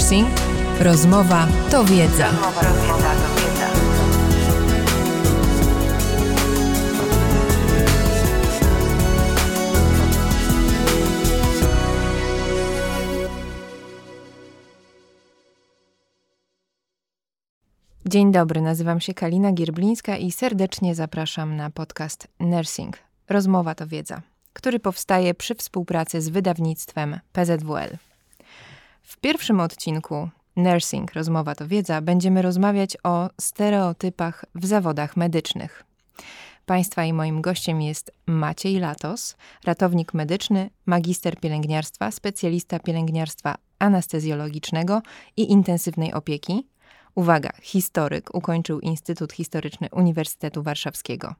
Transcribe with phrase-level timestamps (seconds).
[0.00, 0.28] Nursing.
[0.80, 2.28] Rozmowa to wiedza.
[18.06, 22.98] Dzień dobry, nazywam się Kalina Gierblińska i serdecznie zapraszam na podcast Nursing.
[23.28, 28.09] Rozmowa to wiedza, który powstaje przy współpracy z wydawnictwem PZWL.
[29.10, 35.84] W pierwszym odcinku Nursing Rozmowa to wiedza będziemy rozmawiać o stereotypach w zawodach medycznych.
[36.66, 45.02] Państwa i moim gościem jest Maciej Latos, ratownik medyczny, magister pielęgniarstwa, specjalista pielęgniarstwa anestezjologicznego
[45.36, 46.66] i intensywnej opieki.
[47.14, 51.34] Uwaga, historyk, ukończył Instytut Historyczny Uniwersytetu Warszawskiego.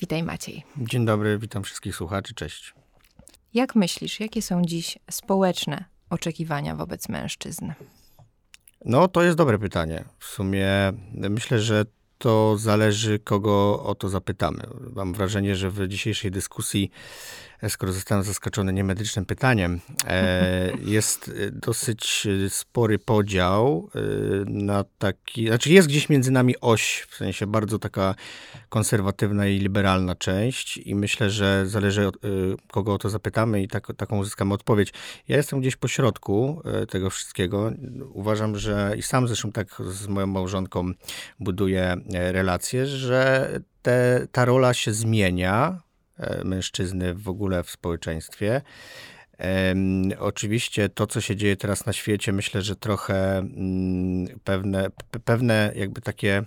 [0.00, 0.64] Witaj Maciej.
[0.76, 2.74] Dzień dobry, witam wszystkich słuchaczy, cześć.
[3.54, 7.72] Jak myślisz, jakie są dziś społeczne oczekiwania wobec mężczyzn?
[8.84, 10.04] No, to jest dobre pytanie.
[10.18, 10.68] W sumie
[11.12, 11.84] myślę, że
[12.18, 14.62] to zależy, kogo o to zapytamy.
[14.94, 16.90] Mam wrażenie, że w dzisiejszej dyskusji,
[17.68, 24.00] skoro zostałem zaskoczony niemedycznym pytaniem, e, jest dosyć spory podział e,
[24.46, 28.14] na taki, znaczy jest gdzieś między nami oś, w sensie bardzo taka
[28.68, 32.18] konserwatywna i liberalna część i myślę, że zależy od e,
[32.72, 34.92] kogo o to zapytamy i tak, taką uzyskamy odpowiedź.
[35.28, 37.72] Ja jestem gdzieś po środku tego wszystkiego.
[38.12, 40.92] Uważam, że i sam zresztą tak z moją małżonką
[41.40, 43.50] buduję relacje, że
[43.82, 45.87] te, ta rola się zmienia
[46.44, 48.62] mężczyzny w ogóle w społeczeństwie.
[50.18, 54.90] Oczywiście to, co się dzieje teraz na świecie, myślę, że trochę mm, pewne,
[55.24, 56.44] pewne jakby takie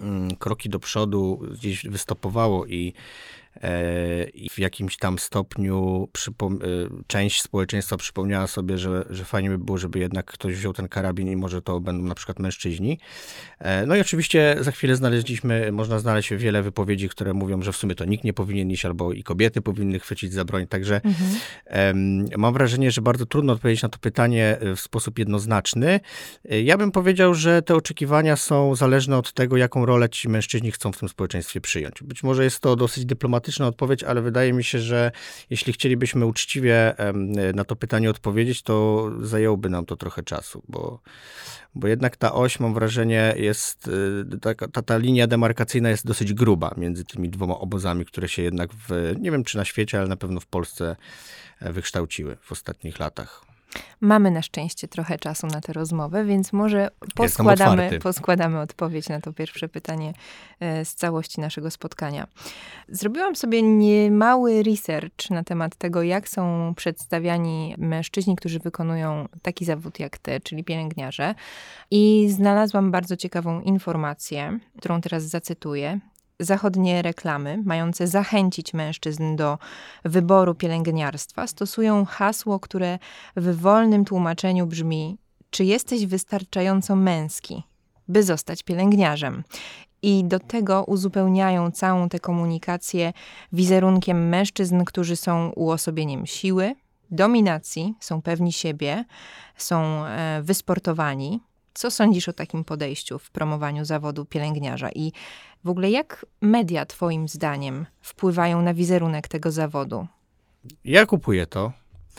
[0.00, 3.45] mm, kroki do przodu gdzieś wystopowało i E,
[4.34, 6.08] i w jakimś tam stopniu
[6.42, 6.48] e,
[7.06, 11.28] część społeczeństwa przypomniała sobie, że, że fajnie by było, żeby jednak ktoś wziął ten karabin
[11.28, 12.98] i może to będą na przykład mężczyźni.
[13.58, 17.76] E, no i oczywiście za chwilę znaleźliśmy, można znaleźć wiele wypowiedzi, które mówią, że w
[17.76, 20.66] sumie to nikt nie powinien iść, albo i kobiety powinny chwycić za broń.
[20.66, 22.28] Także mhm.
[22.36, 26.00] mam wrażenie, że bardzo trudno odpowiedzieć na to pytanie w sposób jednoznaczny.
[26.44, 30.92] Ja bym powiedział, że te oczekiwania są zależne od tego, jaką rolę ci mężczyźni chcą
[30.92, 32.02] w tym społeczeństwie przyjąć.
[32.02, 35.12] Być może jest to dosyć dyplomatyczne, dyplomatyczna odpowiedź, ale wydaje mi się, że
[35.50, 36.94] jeśli chcielibyśmy uczciwie
[37.54, 41.00] na to pytanie odpowiedzieć, to zajęłoby nam to trochę czasu, bo,
[41.74, 46.34] bo jednak ta oś, mam wrażenie, jest, y, ta, ta, ta linia demarkacyjna jest dosyć
[46.34, 50.08] gruba między tymi dwoma obozami, które się jednak w, nie wiem czy na świecie, ale
[50.08, 50.96] na pewno w Polsce
[51.60, 53.45] e, wykształciły w ostatnich latach.
[54.00, 59.32] Mamy na szczęście trochę czasu na tę rozmowę, więc może poskładamy, poskładamy odpowiedź na to
[59.32, 60.12] pierwsze pytanie
[60.60, 62.26] e, z całości naszego spotkania.
[62.88, 69.98] Zrobiłam sobie niemały research na temat tego, jak są przedstawiani mężczyźni, którzy wykonują taki zawód
[70.00, 71.34] jak ty, czyli pielęgniarze.
[71.90, 76.00] I znalazłam bardzo ciekawą informację, którą teraz zacytuję
[76.40, 79.58] zachodnie reklamy, mające zachęcić mężczyzn do
[80.04, 82.98] wyboru pielęgniarstwa, stosują hasło, które
[83.36, 85.16] w wolnym tłumaczeniu brzmi:
[85.50, 87.62] Czy jesteś wystarczająco męski,
[88.08, 89.44] by zostać pielęgniarzem?
[90.02, 93.12] I do tego uzupełniają całą tę komunikację
[93.52, 96.74] wizerunkiem mężczyzn, którzy są uosobieniem siły,
[97.10, 99.04] dominacji, są pewni siebie,
[99.56, 101.40] są e, wysportowani.
[101.76, 105.12] Co sądzisz o takim podejściu w promowaniu zawodu pielęgniarza i
[105.64, 110.06] w ogóle jak media, Twoim zdaniem, wpływają na wizerunek tego zawodu?
[110.84, 111.72] Ja kupuję to.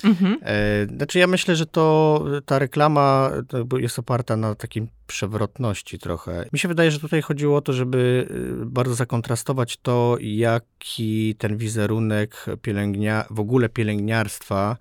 [0.03, 0.37] Mhm.
[0.41, 6.45] E, znaczy, ja myślę, że to ta reklama to jest oparta na takim przewrotności trochę.
[6.53, 8.27] Mi się wydaje, że tutaj chodziło o to, żeby
[8.61, 14.77] y, bardzo zakontrastować to, jaki ten wizerunek pielęgnia, w ogóle pielęgniarstwa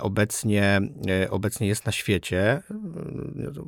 [0.00, 2.62] obecnie, e, obecnie jest na świecie.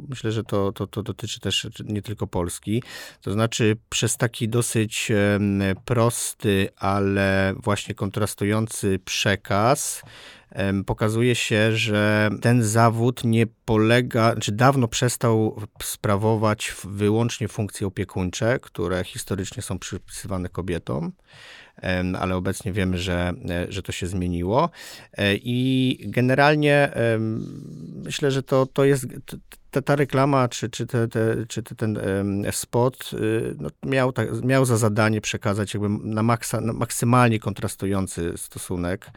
[0.09, 2.83] Myślę, że to, to, to dotyczy też nie tylko Polski.
[3.22, 5.13] To znaczy, przez taki dosyć
[5.84, 10.03] prosty, ale właśnie kontrastujący przekaz,
[10.87, 19.04] pokazuje się, że ten zawód nie polega, czy dawno przestał sprawować wyłącznie funkcje opiekuńcze, które
[19.04, 21.13] historycznie są przypisywane kobietom
[22.19, 24.71] ale obecnie wiemy, że, e, że to się zmieniło.
[25.13, 26.91] E, I generalnie
[28.04, 29.07] myślę, że to, to jest
[29.71, 31.98] ta, ta reklama, czy, czy, te, te, czy ten
[32.53, 38.33] spot y, no, miał, tak, miał za zadanie przekazać jakby na, maksa, na maksymalnie kontrastujący
[38.37, 39.10] stosunek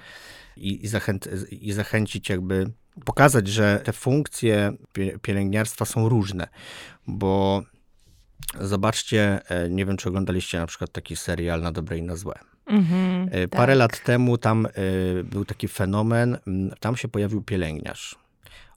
[0.60, 2.72] i, i, zachęc, i zachęcić jakby
[3.06, 4.74] pokazać, że te funkcje
[5.22, 6.48] pielęgniarstwa są różne,
[7.08, 7.64] bo
[8.62, 12.40] zobaczcie, e, nie wiem, czy oglądaliście na przykład taki serial na dobre i na złe.
[12.70, 13.80] Mm-hmm, Parę tak.
[13.80, 16.38] lat temu tam y, był taki fenomen,
[16.80, 18.16] tam się pojawił pielęgniarz.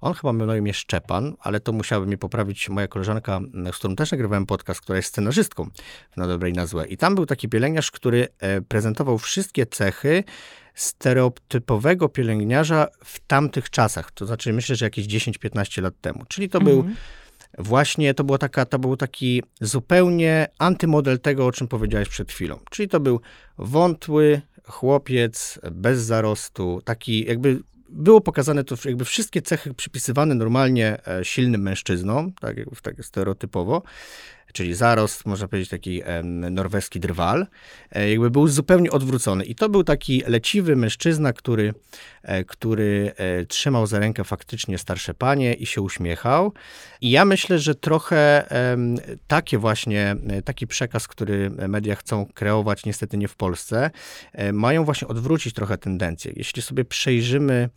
[0.01, 3.41] On chyba miał na imię Szczepan, ale to musiałaby mnie poprawić moja koleżanka,
[3.73, 5.69] z którą też nagrywałem podcast, która jest scenarzystką
[6.17, 6.87] na dobrej na złe.
[6.87, 10.25] I tam był taki pielęgniarz, który e, prezentował wszystkie cechy
[10.75, 14.13] stereotypowego pielęgniarza w tamtych czasach.
[14.13, 16.25] To znaczy, myślę, że jakieś 10-15 lat temu.
[16.29, 16.77] Czyli to mhm.
[16.77, 16.91] był
[17.59, 22.59] właśnie, to, było taka, to był taki zupełnie antymodel tego, o czym powiedziałeś przed chwilą.
[22.71, 23.21] Czyli to był
[23.59, 31.25] wątły chłopiec bez zarostu, taki jakby było pokazane to jakby wszystkie cechy przypisywane normalnie e,
[31.25, 33.83] silnym mężczyznom, tak, tak stereotypowo,
[34.53, 36.03] czyli zarost, można powiedzieć taki
[36.51, 37.47] norweski drwal,
[37.93, 39.45] e, jakby był zupełnie odwrócony.
[39.45, 41.75] I to był taki leciwy mężczyzna, który,
[42.23, 46.53] e, który e, trzymał za rękę faktycznie starsze panie i się uśmiechał.
[47.01, 48.23] I ja myślę, że trochę
[49.27, 53.91] takie właśnie, taki przekaz, który media chcą kreować, niestety nie w Polsce,
[54.53, 56.33] mają właśnie odwrócić trochę tendencję.
[56.37, 57.69] Jeśli sobie przejrzymy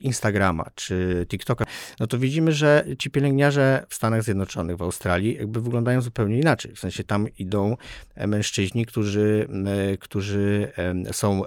[0.00, 1.64] Instagrama czy TikToka,
[2.00, 6.74] no to widzimy, że ci pielęgniarze w Stanach Zjednoczonych, w Australii, jakby wyglądają zupełnie inaczej.
[6.74, 7.76] W sensie tam idą
[8.14, 9.48] e, mężczyźni, którzy,
[9.92, 10.72] e, którzy
[11.12, 11.42] są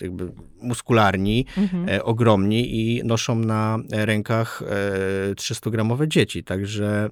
[0.00, 2.00] jakby muskularni, mhm.
[2.04, 4.62] ogromni i noszą na rękach
[5.34, 7.08] 300-gramowe dzieci, także...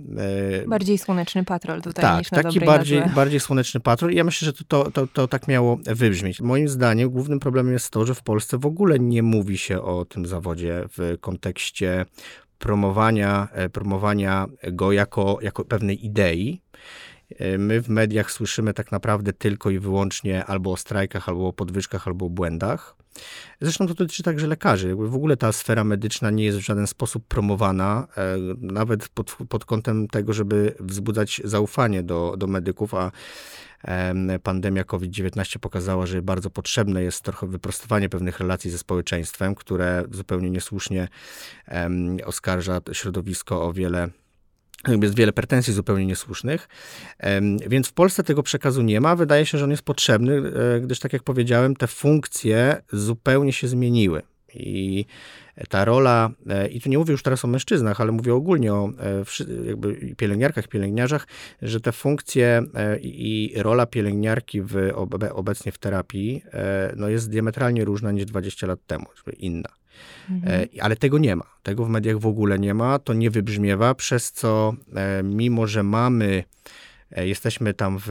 [0.67, 4.13] Bardziej słoneczny patrol tutaj tak, niż na taki bardziej, bardziej słoneczny patrol.
[4.13, 6.41] Ja myślę, że to, to, to, to tak miało wybrzmieć.
[6.41, 9.94] Moim zdaniem głównym problemem jest to, że w Polsce w ogóle nie mówi się o
[10.05, 12.07] tym zawodzie w kontekście
[12.59, 16.61] promowania, e, promowania go jako, jako pewnej idei.
[17.39, 21.53] E, my w mediach słyszymy tak naprawdę tylko i wyłącznie albo o strajkach, albo o
[21.53, 22.97] podwyżkach, albo o błędach.
[23.61, 24.95] Zresztą to dotyczy także lekarzy.
[24.95, 29.65] W ogóle ta sfera medyczna nie jest w żaden sposób promowana, e, nawet pod, pod
[29.65, 33.11] kątem tego, żeby wzbudzać zaufanie do, do medyków, a
[34.43, 40.51] pandemia COVID-19 pokazała, że bardzo potrzebne jest trochę wyprostowanie pewnych relacji ze społeczeństwem, które zupełnie
[40.51, 41.09] niesłusznie
[42.25, 44.09] oskarża środowisko o wiele
[45.03, 46.69] jest wiele pretensji zupełnie niesłusznych,
[47.67, 49.17] więc w Polsce tego przekazu nie ma.
[49.17, 50.43] Wydaje się, że on jest potrzebny,
[50.77, 54.23] e, gdyż tak jak powiedziałem, te funkcje zupełnie się zmieniły.
[54.57, 55.07] I
[55.69, 58.91] ta rola, e, i tu nie mówię już teraz o mężczyznach, ale mówię ogólnie o
[59.01, 61.27] e, jakby pielęgniarkach, pielęgniarzach,
[61.63, 64.93] że te funkcje e, i rola pielęgniarki w,
[65.33, 66.43] obecnie w terapii
[66.97, 69.07] no jest diametralnie różna niż 20 lat temu,
[69.39, 69.69] inna.
[70.31, 70.69] Mhm.
[70.81, 71.45] Ale tego nie ma.
[71.63, 72.99] Tego w mediach w ogóle nie ma.
[72.99, 74.73] To nie wybrzmiewa, przez co
[75.25, 76.45] mimo, że mamy
[77.15, 78.05] jesteśmy tam w,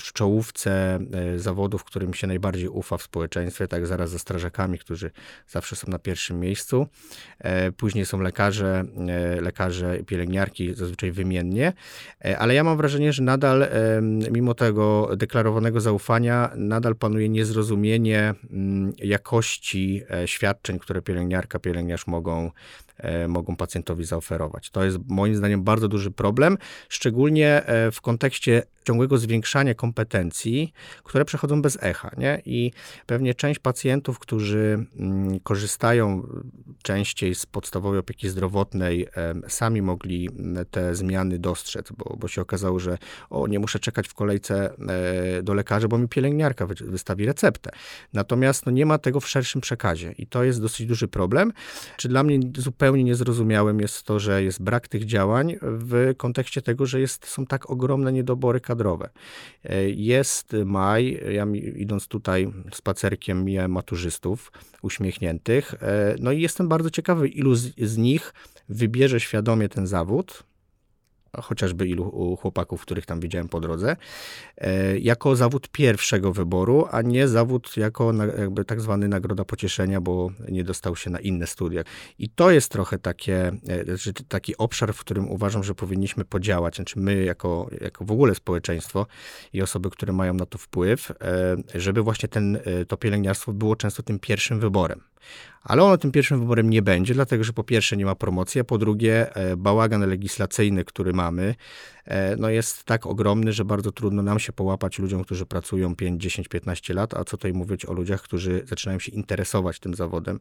[0.00, 0.98] w czołówce
[1.34, 5.10] e, zawodów, którym się najbardziej ufa w społeczeństwie, tak zaraz za strażakami, którzy
[5.48, 6.86] zawsze są na pierwszym miejscu.
[7.38, 8.84] E, później są lekarze,
[9.40, 11.72] lekarze, pielęgniarki, zazwyczaj wymiennie,
[12.38, 13.66] ale ja mam wrażenie, że nadal,
[14.32, 22.50] mimo tego deklarowanego zaufania, nadal panuje niezrozumienie mm, jakości świadczeń, które pielęgniarka, pielęgniarz mogą
[22.85, 22.85] E,
[23.28, 24.70] mogą pacjentowi zaoferować.
[24.70, 26.58] To jest moim zdaniem bardzo duży problem,
[26.88, 30.72] szczególnie e, w kontekście ciągłego zwiększania kompetencji,
[31.04, 32.10] które przechodzą bez echa.
[32.18, 32.42] Nie?
[32.44, 32.72] I
[33.06, 36.28] pewnie część pacjentów, którzy mm, korzystają
[36.82, 39.06] częściej z podstawowej opieki zdrowotnej,
[39.48, 40.28] sami mogli
[40.70, 42.98] te zmiany dostrzec, bo, bo się okazało, że
[43.30, 44.70] o, nie muszę czekać w kolejce
[45.38, 47.70] e, do lekarza, bo mi pielęgniarka wystawi receptę.
[48.12, 51.52] Natomiast no, nie ma tego w szerszym przekazie i to jest dosyć duży problem.
[51.96, 56.86] Czy dla mnie zupełnie niezrozumiałym jest to, że jest brak tych działań w kontekście tego,
[56.86, 59.10] że jest, są tak ogromne niedobory kadrowe.
[59.86, 64.52] Jest maj, ja idąc tutaj spacerkiem mijałem maturzystów
[64.82, 68.34] uśmiechniętych, e, no i jestem bardzo ciekawy, ilu z, z nich
[68.68, 70.42] wybierze świadomie ten zawód,
[71.42, 73.96] chociażby ilu chłopaków, których tam widziałem po drodze,
[74.58, 80.30] e, jako zawód pierwszego wyboru, a nie zawód jako jakby tak zwany nagroda pocieszenia, bo
[80.48, 81.82] nie dostał się na inne studia.
[82.18, 87.00] I to jest trochę takie, e, taki obszar, w którym uważam, że powinniśmy podziałać, znaczy
[87.00, 89.06] my jako, jako w ogóle społeczeństwo
[89.52, 94.02] i osoby, które mają na to wpływ, e, żeby właśnie ten, to pielęgniarstwo było często
[94.02, 95.00] tym pierwszym wyborem.
[95.62, 98.64] Ale ono tym pierwszym wyborem nie będzie, dlatego że po pierwsze nie ma promocji, a
[98.64, 101.54] po drugie bałagan legislacyjny, który mamy,
[101.95, 101.95] E,
[102.38, 106.48] no jest tak ogromny, że bardzo trudno nam się połapać ludziom, którzy pracują 5, 10,
[106.48, 110.40] 15 lat, a co tutaj mówić o ludziach, którzy zaczynają się interesować tym zawodem.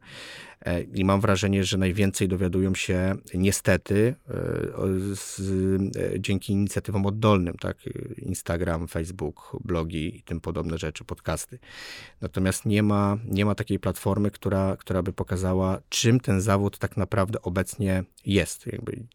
[0.61, 4.33] E, I mam wrażenie, że najwięcej dowiadują się niestety e,
[5.15, 5.41] z,
[6.19, 7.77] dzięki inicjatywom oddolnym, tak?
[8.17, 11.59] Instagram, Facebook, blogi i tym podobne rzeczy, podcasty.
[12.21, 16.97] Natomiast nie ma, nie ma takiej platformy, która, która by pokazała, czym ten zawód tak
[16.97, 18.67] naprawdę obecnie jest.
[18.67, 19.05] Jakby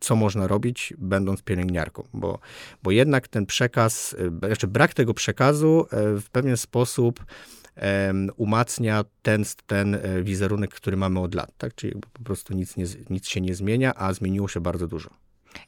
[0.00, 2.38] co można robić, będąc pielęgniarką, bo,
[2.82, 7.24] bo jednak ten przekaz, e, jeszcze brak tego przekazu e, w pewien sposób
[8.36, 11.74] umacnia ten, ten e, wizerunek, który mamy od lat, tak?
[11.74, 15.10] Czyli po prostu nic, nie, nic się nie zmienia, a zmieniło się bardzo dużo.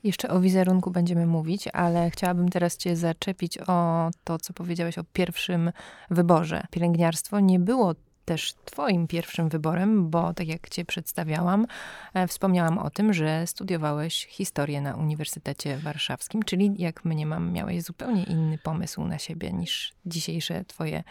[0.05, 5.05] Jeszcze o wizerunku będziemy mówić, ale chciałabym teraz Cię zaczepić o to, co powiedziałeś o
[5.12, 5.73] pierwszym
[6.11, 6.65] wyborze.
[6.71, 11.67] Pielęgniarstwo nie było też Twoim pierwszym wyborem, bo tak jak Cię przedstawiałam,
[12.14, 18.25] e, wspomniałam o tym, że studiowałeś historię na Uniwersytecie Warszawskim, czyli jak mniemam, miałeś zupełnie
[18.25, 21.02] inny pomysł na siebie niż dzisiejsze Twoje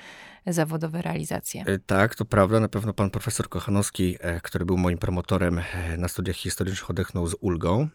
[0.48, 1.64] zawodowe realizacje.
[1.66, 2.60] E, tak, to prawda.
[2.60, 5.62] Na pewno pan profesor Kochanowski, e, który był moim promotorem
[5.98, 7.90] na studiach historycznych, odetchnął z ulgą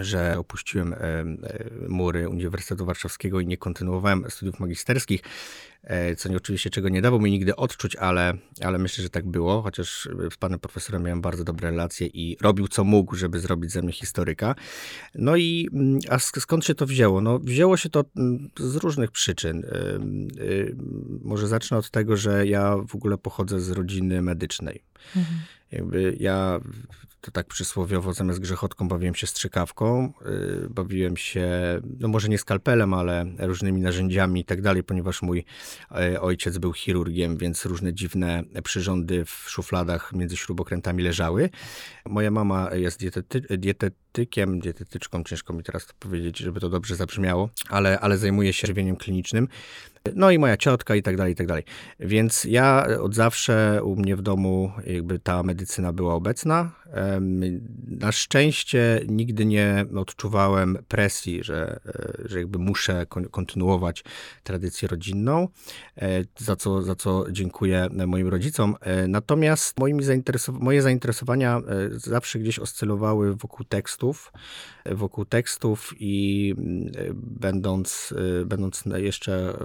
[0.00, 1.26] że opuściłem e, e,
[1.88, 5.20] mury Uniwersytetu Warszawskiego i nie kontynuowałem studiów magisterskich,
[5.82, 9.26] e, co nie oczywiście czego nie dawał mi nigdy odczuć, ale, ale myślę, że tak
[9.26, 13.72] było, chociaż z panem profesorem miałem bardzo dobre relacje i robił co mógł, żeby zrobić
[13.72, 14.54] ze mnie historyka.
[15.14, 17.20] No i mm, a skąd się to wzięło?
[17.20, 19.66] No wzięło się to mm, z różnych przyczyn.
[21.22, 24.82] Może zacznę od tego, że ja w ogóle pochodzę z rodziny medycznej.
[25.16, 25.38] Mhm.
[25.72, 26.60] Jakby ja
[27.24, 31.48] to tak przysłowiowo zamiast grzechotką bawiłem się strzykawką, yy, bawiłem się,
[32.00, 35.44] no może nie skalpelem, ale różnymi narzędziami i tak dalej, ponieważ mój
[35.90, 41.50] yy, ojciec był chirurgiem, więc różne dziwne przyrządy w szufladach między śrubokrętami leżały.
[42.06, 47.50] Moja mama jest dietety dietetykiem, dietetyczką, ciężko mi teraz to powiedzieć, żeby to dobrze zabrzmiało,
[47.68, 49.48] ale, ale zajmuje się żywieniem klinicznym.
[50.14, 51.64] No i moja ciotka i tak dalej, i tak dalej.
[52.00, 56.70] Więc ja od zawsze u mnie w domu jakby ta medycyna była obecna.
[57.86, 64.04] Na szczęście nigdy nie odczuwałem presji, że, e, że jakby muszę kontynuować
[64.42, 65.48] tradycję rodzinną,
[65.98, 68.76] e, za co, za co dziękuję moim rodzicom.
[68.80, 71.60] E, natomiast moimi zainteresow moje zainteresowania
[71.90, 74.32] zawsze gdzieś oscylowały wokół tekstów,
[74.86, 76.54] wokół tekstów i
[77.14, 78.14] będąc,
[78.46, 79.58] będąc jeszcze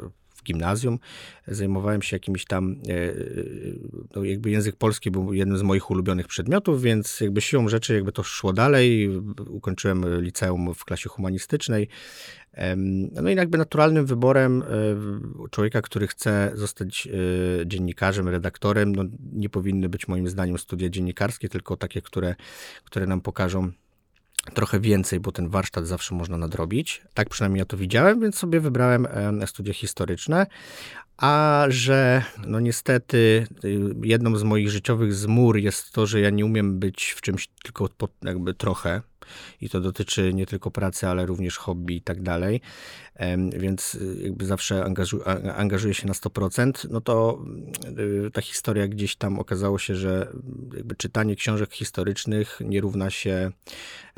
[0.49, 0.99] gimnazjum.
[1.47, 3.13] Zajmowałem się jakimś tam, e, e,
[4.15, 8.11] no jakby język polski był jednym z moich ulubionych przedmiotów, więc jakby siłą rzeczy jakby
[8.11, 9.09] to szło dalej.
[9.49, 11.87] Ukończyłem liceum w klasie humanistycznej.
[13.21, 17.07] No i jakby naturalnym wyborem e, człowieka, który chce zostać
[17.65, 19.03] dziennikarzem, redaktorem, no
[19.33, 22.35] nie powinny być moim zdaniem studia dziennikarskie, tylko takie, które,
[22.83, 23.71] które nam pokażą
[24.53, 27.01] trochę więcej, bo ten warsztat zawsze można nadrobić.
[27.13, 29.07] Tak przynajmniej ja to widziałem, więc sobie wybrałem
[29.45, 30.47] studia historyczne.
[31.17, 36.45] A że, no niestety, y, jedną z moich życiowych zmur jest to, że ja nie
[36.45, 37.89] umiem być w czymś tylko
[38.23, 39.01] jakby trochę
[39.61, 42.61] i to dotyczy nie tylko pracy, ale również hobby i tak dalej,
[43.57, 45.21] więc y, jakby zawsze angażu,
[45.55, 47.39] angażuję się na 100%, no to
[48.27, 50.31] y, ta historia gdzieś tam okazało się, że
[50.75, 53.51] jakby czytanie książek historycznych nie równa się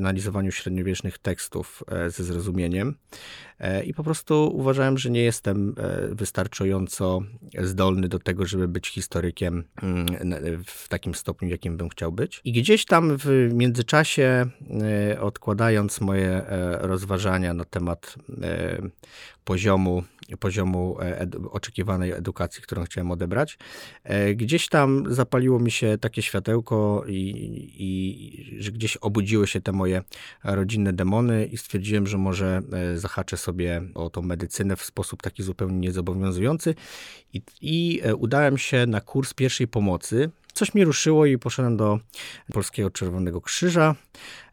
[0.02, 2.94] analizowaniu średniowiecznych tekstów e, ze zrozumieniem.
[3.58, 7.20] E, I po prostu uważałem, że nie jestem e, wystarczająco
[7.58, 10.06] zdolny do tego, żeby być historykiem mm,
[10.66, 12.40] w takim stopniu, jakim bym chciał być.
[12.44, 14.46] I gdzieś tam w międzyczasie,
[15.20, 16.42] odkładając moje
[16.80, 18.14] rozważania na temat
[19.44, 20.02] poziomu,
[20.40, 23.58] poziomu edu oczekiwanej edukacji, którą chciałem odebrać.
[24.34, 30.02] Gdzieś tam zapaliło mi się takie światełko i, i że gdzieś obudziły się te moje
[30.44, 35.42] rodzinne demony i stwierdziłem, że może e, zahaczę sobie o tą medycynę w sposób taki
[35.42, 36.74] zupełnie niezobowiązujący
[37.32, 40.30] i, i e, udałem się na kurs pierwszej pomocy.
[40.52, 41.98] Coś mi ruszyło i poszedłem do
[42.52, 43.94] Polskiego Czerwonego Krzyża.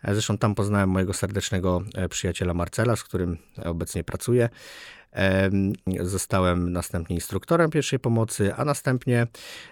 [0.04, 4.50] E, zresztą tam poznałem mojego serdecznego przyjaciela Marcela, z którym obecnie pracuję.
[6.02, 9.28] Zostałem następnie instruktorem pierwszej pomocy, a następnie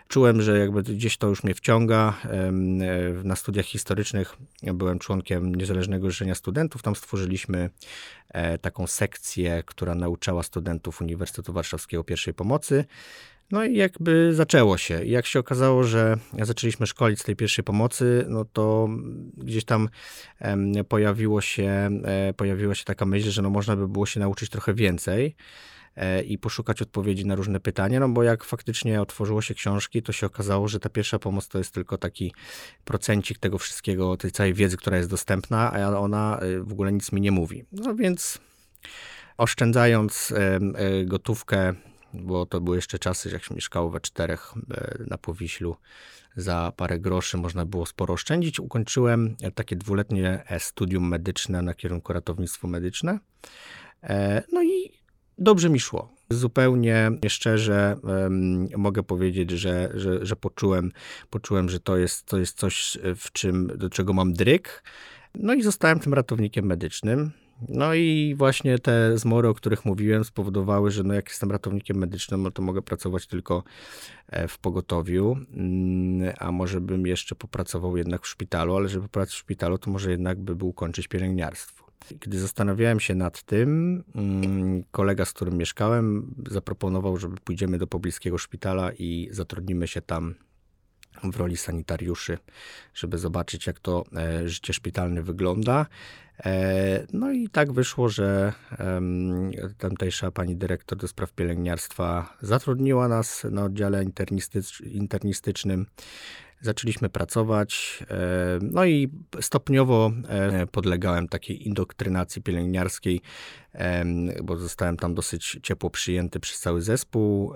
[0.08, 2.14] czułem, że jakby gdzieś to już mnie wciąga.
[3.24, 6.84] Na studiach historycznych byłem członkiem Niezależnego Życzenia Studentów.
[6.84, 7.70] Tam stworzyliśmy
[8.30, 12.86] e, taką sekcję, która nauczała studentów Uniwersytetu Warszawskiego pierwszej pomocy.
[13.52, 15.06] No i jakby zaczęło się.
[15.06, 18.90] Jak się okazało, że zaczęliśmy szkolić z tej pierwszej pomocy, no to
[19.38, 19.90] gdzieś tam
[20.90, 24.74] pojawiło się, e, pojawiła się taka myśl, że no można by było się nauczyć trochę
[24.74, 25.36] więcej
[25.96, 30.12] e, i poszukać odpowiedzi na różne pytania, no bo jak faktycznie otworzyło się książki, to
[30.12, 32.34] się okazało, że ta pierwsza pomoc to jest tylko taki
[32.86, 37.12] procencik tego wszystkiego, tej całej wiedzy, która jest dostępna, a ona e, w ogóle nic
[37.12, 37.66] mi nie mówi.
[37.72, 38.40] No więc
[39.38, 40.34] oszczędzając
[41.06, 41.76] gotówkę
[42.14, 45.76] bo to były jeszcze czasy, jak się mieszkało we czterech e, na Powiślu,
[46.36, 48.60] za parę groszy można było sporo oszczędzić.
[48.60, 53.20] Ukończyłem takie dwuletnie e, studium medyczne na kierunku ratownictwo medyczne.
[54.04, 54.92] E, no i
[55.38, 56.18] dobrze mi szło.
[56.30, 60.92] Zupełnie szczerze um, mogę powiedzieć, że, że, że, poczułem,
[61.30, 64.84] poczułem, że to jest, to jest coś, w czym, do czego mam dryk.
[65.36, 67.32] No i zostałem tym ratownikiem medycznym.
[67.70, 72.44] No i właśnie te zmory, o których mówiłem, spowodowały, że no jak jestem ratownikiem medycznym,
[72.44, 73.64] no to mogę pracować tylko
[74.28, 79.30] e, w pogotowiu, mm, a może bym jeszcze popracował jednak w szpitalu, ale żeby pracować
[79.30, 81.88] w szpitalu, to może jednak by był kończyć pielęgniarstwo.
[82.20, 88.38] Gdy zastanawiałem się nad tym, mm, kolega, z którym mieszkałem, zaproponował, żeby pójdziemy do pobliskiego
[88.38, 90.36] szpitala i zatrudnimy się tam
[91.24, 92.38] w roli sanitariuszy,
[92.94, 95.86] żeby zobaczyć, jak to e, życie szpitalne wygląda.
[96.46, 98.54] E, no i tak wyszło, że
[99.78, 104.06] tamtejsza pani dyrektor do spraw pielęgniarstwa zatrudniła nas na oddziale
[104.84, 105.86] internistycznym.
[106.62, 109.10] Zaczęliśmy pracować, e, no i
[109.42, 110.12] stopniowo
[110.72, 113.22] podlegałem takiej indoktrynacji pielęgniarskiej,
[114.44, 117.54] bo zostałem tam dosyć ciepło przyjęty przez cały zespół.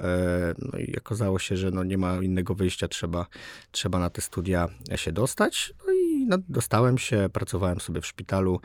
[0.57, 3.25] No i okazało się, że no nie ma innego wyjścia, trzeba,
[3.71, 5.73] trzeba na te studia się dostać.
[5.87, 8.59] No i no, dostałem się, pracowałem sobie w szpitalu,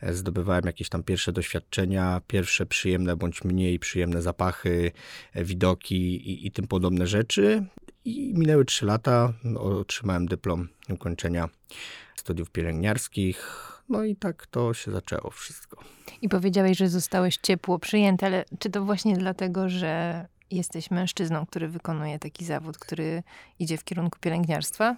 [0.00, 4.92] e, zdobywałem jakieś tam pierwsze doświadczenia, pierwsze przyjemne bądź mniej przyjemne zapachy,
[5.32, 7.66] e, widoki i, i tym podobne rzeczy.
[8.04, 11.48] I minęły trzy lata, no, otrzymałem dyplom ukończenia
[12.16, 13.68] studiów pielęgniarskich.
[13.88, 15.80] No i tak to się zaczęło wszystko.
[16.22, 21.68] I powiedziałeś, że zostałeś ciepło przyjęty, ale czy to właśnie dlatego, że jesteś mężczyzną, który
[21.68, 23.22] wykonuje taki zawód, który
[23.58, 24.96] idzie w kierunku pielęgniarstwa?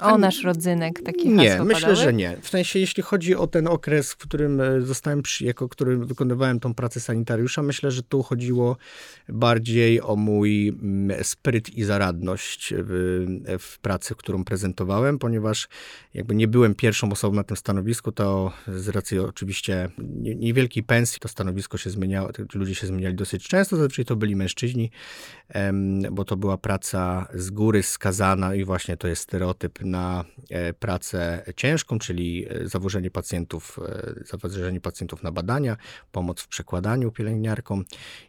[0.00, 2.36] O nasz rodzynek, taki Nie, myślę, że nie.
[2.42, 6.60] W sensie, jeśli chodzi o ten okres, w którym e, zostałem, przy, jako którym wykonywałem
[6.60, 8.76] tą pracę sanitariusza, myślę, że tu chodziło
[9.28, 13.24] bardziej o mój mm, spryt i zaradność w,
[13.58, 15.68] w pracy, którą prezentowałem, ponieważ
[16.14, 19.88] jakby nie byłem pierwszą osobą na tym stanowisku, to z racji oczywiście
[20.36, 24.90] niewielkiej pensji to stanowisko się zmieniało, ludzie się zmieniali dosyć często, zazwyczaj to byli mężczyźni,
[26.10, 29.43] bo to była praca z góry skazana i właśnie to jest stereotyp
[29.80, 35.76] na e, pracę ciężką, czyli e, zawożenie pacjentów, e, zawożenie pacjentów na badania,
[36.12, 37.84] pomoc w przekładaniu pielęgniarkom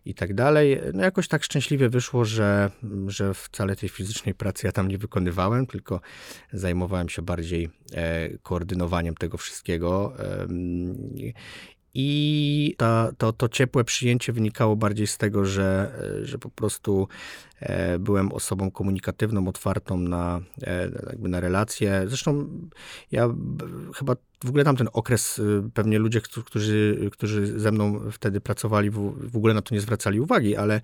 [0.06, 0.82] i tak dalej.
[0.94, 2.72] No jakoś tak szczęśliwie wyszło, że,
[3.08, 6.02] że wcale tej fizycznej pracy ja tam nie wykonywałem, tylko
[6.54, 7.70] zajmowałem się bardziej
[8.44, 10.14] koordynowaniem tego wszystkiego.
[11.96, 15.92] I ta, to, to ciepłe przyjęcie wynikało bardziej z tego, że,
[16.24, 17.08] że po prostu
[17.60, 22.04] E, byłem osobą komunikatywną, otwartą na, e, jakby na relacje.
[22.08, 22.48] Zresztą
[23.12, 23.30] ja
[23.96, 29.38] chyba w ogóle tamten okres, y, pewnie ludzie, którzy, którzy ze mną wtedy pracowali, w,
[29.38, 30.82] ogóle na to nie zwracali uwagi, ale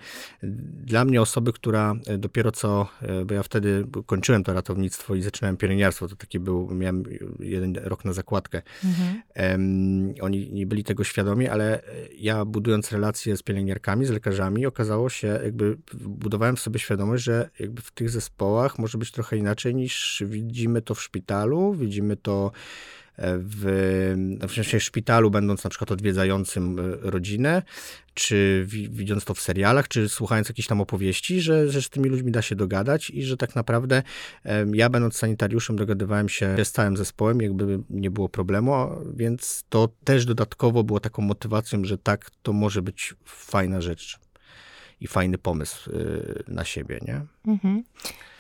[0.84, 5.58] dla mnie osoby, która dopiero co, e, bo ja wtedy kończyłem to ratownictwo i zaczynałem
[5.58, 7.04] pielęgniarstwo, to taki był, miałem
[7.40, 8.62] jeden rok na zakładkę.
[8.84, 9.22] Mhm.
[9.36, 11.82] Um, oni nie byli tego świadomi, ale
[12.18, 17.82] ja budując relacje z pielęgniarkami, z lekarzami, okazało się, jakby budowałem sobie świadomość, że jakby
[17.82, 22.52] w tych zespołach może być trochę inaczej niż widzimy to w szpitalu, widzimy to
[23.18, 27.62] w, w sensie szpitalu, będąc na przykład odwiedzającym e, rodzinę,
[28.14, 32.32] czy widząc to w serialach, czy słuchając jakichś tam opowieści, że, że z tymi ludźmi
[32.32, 34.04] da się dogadać i że tak naprawdę
[34.74, 40.26] ja będąc sanitariuszem dogadywałem się z całym zespołem, jakby nie było problemu, więc to też
[40.26, 44.20] dodatkowo było taką motywacją, że tak, to może być fajna rzecz
[45.02, 47.22] i fajny pomysł y, na siebie, nie?
[47.48, 47.84] Mhm.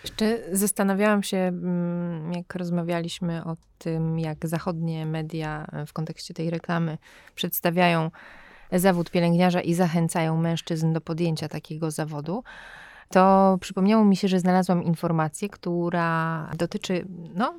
[0.04, 6.98] Jeszcze zastanawiałam się, mm, jak rozmawialiśmy o tym, jak zachodnie media w kontekście tej reklamy
[7.36, 8.12] przedstawiają
[8.72, 12.44] zawód pielęgniarza i zachęcają mężczyzn do podjęcia takiego zawodu,
[13.10, 17.54] to przypomniało mi się, że znalazłam informację, która dotyczy, no,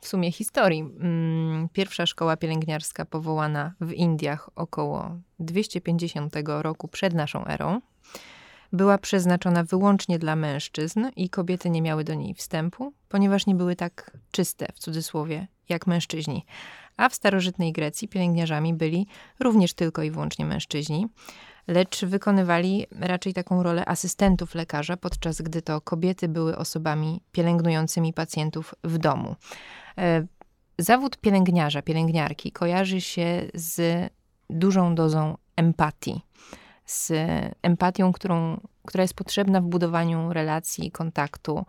[0.00, 0.80] w sumie historii.
[0.80, 7.80] Mm, pierwsza szkoła pielęgniarska powołana w Indiach około 250 roku przed naszą erą
[8.76, 13.76] była przeznaczona wyłącznie dla mężczyzn i kobiety nie miały do niej wstępu, ponieważ nie były
[13.76, 16.46] tak czyste, w cudzysłowie, jak mężczyźni.
[16.96, 19.06] A w starożytnej Grecji pielęgniarzami byli
[19.40, 21.06] również tylko i wyłącznie mężczyźni,
[21.68, 28.74] lecz wykonywali raczej taką rolę asystentów lekarza, podczas gdy to kobiety były osobami pielęgnującymi pacjentów
[28.84, 29.36] w domu.
[29.98, 30.26] E,
[30.78, 34.08] zawód pielęgniarza, pielęgniarki kojarzy się z
[34.50, 36.25] dużą dozą empatii
[36.86, 37.12] z
[37.62, 41.66] empatią, którą, która jest potrzebna w budowaniu relacji, kontaktu,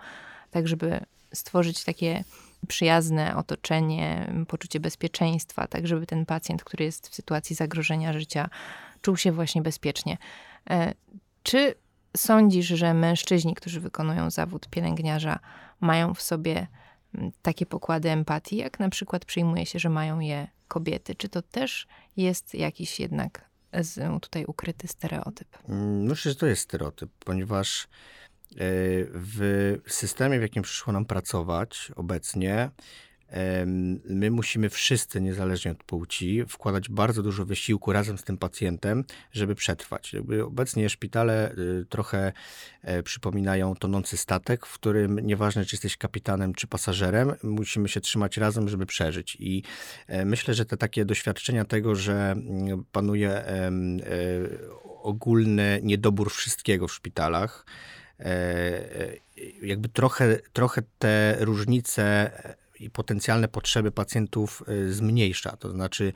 [0.51, 0.99] tak żeby
[1.33, 2.23] stworzyć takie
[2.67, 8.49] przyjazne otoczenie, poczucie bezpieczeństwa, tak żeby ten pacjent, który jest w sytuacji zagrożenia życia,
[9.01, 10.17] czuł się właśnie bezpiecznie.
[10.69, 10.93] E,
[11.43, 11.75] czy
[12.17, 15.39] sądzisz, że mężczyźni, którzy wykonują zawód pielęgniarza,
[15.79, 16.67] mają w sobie
[17.41, 21.15] takie pokłady empatii, jak na przykład przyjmuje się, że mają je kobiety?
[21.15, 23.46] Czy to też jest jakiś jednak
[24.19, 25.47] tutaj ukryty stereotyp?
[25.69, 28.57] Mm, myślę, że to jest stereotyp, ponieważ e,
[29.13, 32.69] w systemie, w jakim przyszło nam pracować obecnie,
[34.05, 39.55] my musimy wszyscy, niezależnie od płci, wkładać bardzo dużo wysiłku razem z tym pacjentem, żeby
[39.55, 40.13] przetrwać.
[40.13, 42.33] Jakby obecnie szpitale y, trochę
[42.81, 48.37] e, przypominają tonący statek, w którym nieważne, czy jesteś kapitanem, czy pasażerem, musimy się trzymać
[48.37, 49.37] razem, żeby przeżyć.
[49.39, 49.63] I
[50.07, 53.71] e, myślę, że te takie doświadczenia tego, że mm, panuje e,
[55.01, 57.65] ogólny niedobór wszystkiego w szpitalach,
[59.61, 62.31] jakby trochę, trochę te różnice
[62.79, 65.57] i potencjalne potrzeby pacjentów e, zmniejsza.
[65.57, 66.13] To znaczy,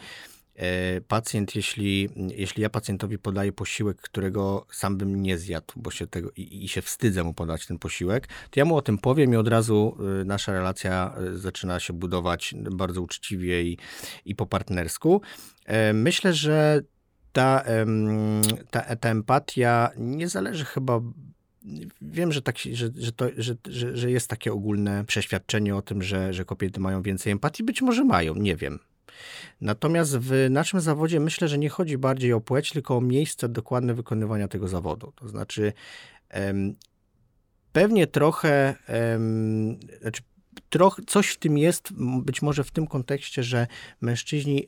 [0.56, 6.08] e, pacjent, jeśli, jeśli ja pacjentowi podaję posiłek, którego sam bym nie zjadł, bo się
[6.08, 9.34] tego i, i, się wstydzę mu podać ten posiłek, to ja mu o tym powiem
[9.34, 13.78] i od razu e, nasza relacja zaczyna się budować bardzo uczciwie i,
[14.26, 15.22] i po partnersku.
[15.94, 16.82] Myślę, że
[17.32, 17.64] ta,
[18.72, 21.02] ta, ta empatia nie zależy chyba
[22.02, 26.04] Wiem, że, tak, że, że, to, że, że, że jest takie ogólne przeświadczenie o tym,
[26.04, 27.64] że, że kobiety mają więcej empatii.
[27.64, 28.80] Być może mają, nie wiem.
[29.62, 33.94] Natomiast w naszym zawodzie myślę, że nie chodzi bardziej o płeć, tylko o miejsce dokładne
[33.94, 35.14] wykonywania tego zawodu.
[35.16, 35.74] To znaczy,
[37.72, 38.76] pewnie trochę,
[40.02, 40.22] znaczy
[40.70, 43.68] troch, coś w tym jest, być może w tym kontekście, że
[44.02, 44.68] mężczyźni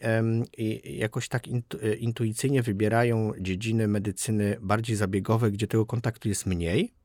[0.84, 7.03] jakoś tak e, intuicyjnie wybierają dziedziny medycyny bardziej zabiegowe, gdzie tego kontaktu jest mniej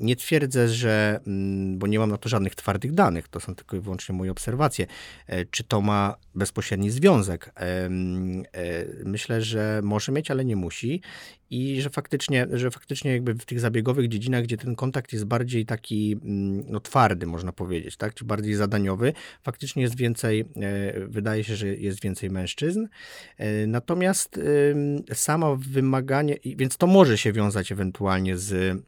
[0.00, 3.76] nie twierdzę, że, mm, bo nie mam na to żadnych twardych danych, to są tylko
[3.76, 4.86] i wyłącznie moje obserwacje,
[5.26, 7.52] e, czy to ma bezpośredni związek.
[7.56, 7.88] E,
[9.04, 11.00] myślę, że może mieć, ale nie musi
[11.50, 15.66] i że faktycznie, że faktycznie jakby w tych zabiegowych dziedzinach, gdzie ten kontakt jest bardziej
[15.66, 20.44] taki mm, no, twardy, można powiedzieć, tak, czy bardziej zadaniowy, faktycznie jest więcej,
[21.06, 22.86] wydaje się, że jest więcej mężczyzn.
[23.66, 24.40] Natomiast
[25.12, 28.82] samo wymaganie, więc to może się wiązać ewentualnie z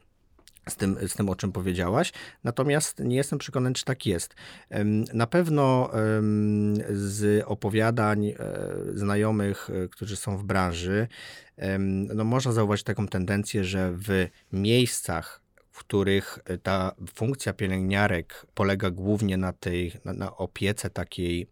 [0.69, 2.13] z tym, z tym, o czym powiedziałaś.
[2.43, 4.35] Natomiast nie jestem przekonany, czy tak jest.
[5.13, 5.91] Na pewno
[6.89, 8.35] z opowiadań e,
[8.93, 11.07] znajomych, e, którzy są w branży,
[12.15, 19.37] no można zauważyć taką tendencję, że w miejscach, w których ta funkcja pielęgniarek polega głównie
[19.37, 21.47] na tej, na, na opiece takiej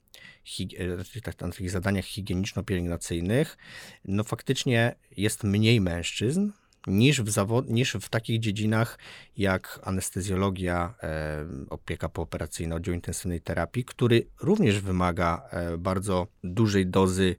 [0.78, 0.88] e,
[1.41, 3.58] na takich zadaniach higieniczno-pielęgnacyjnych,
[4.06, 6.49] no faktycznie jest mniej mężczyzn,
[6.88, 9.00] niż w, zawod, niż w takich dziedzinach
[9.38, 17.36] jak anestezjologia, e, opieka pooperacyjna, oddział intensywnej terapii, który również wymaga e, bardzo dużej dozy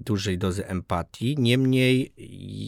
[0.00, 2.12] dużej dozy empatii, niemniej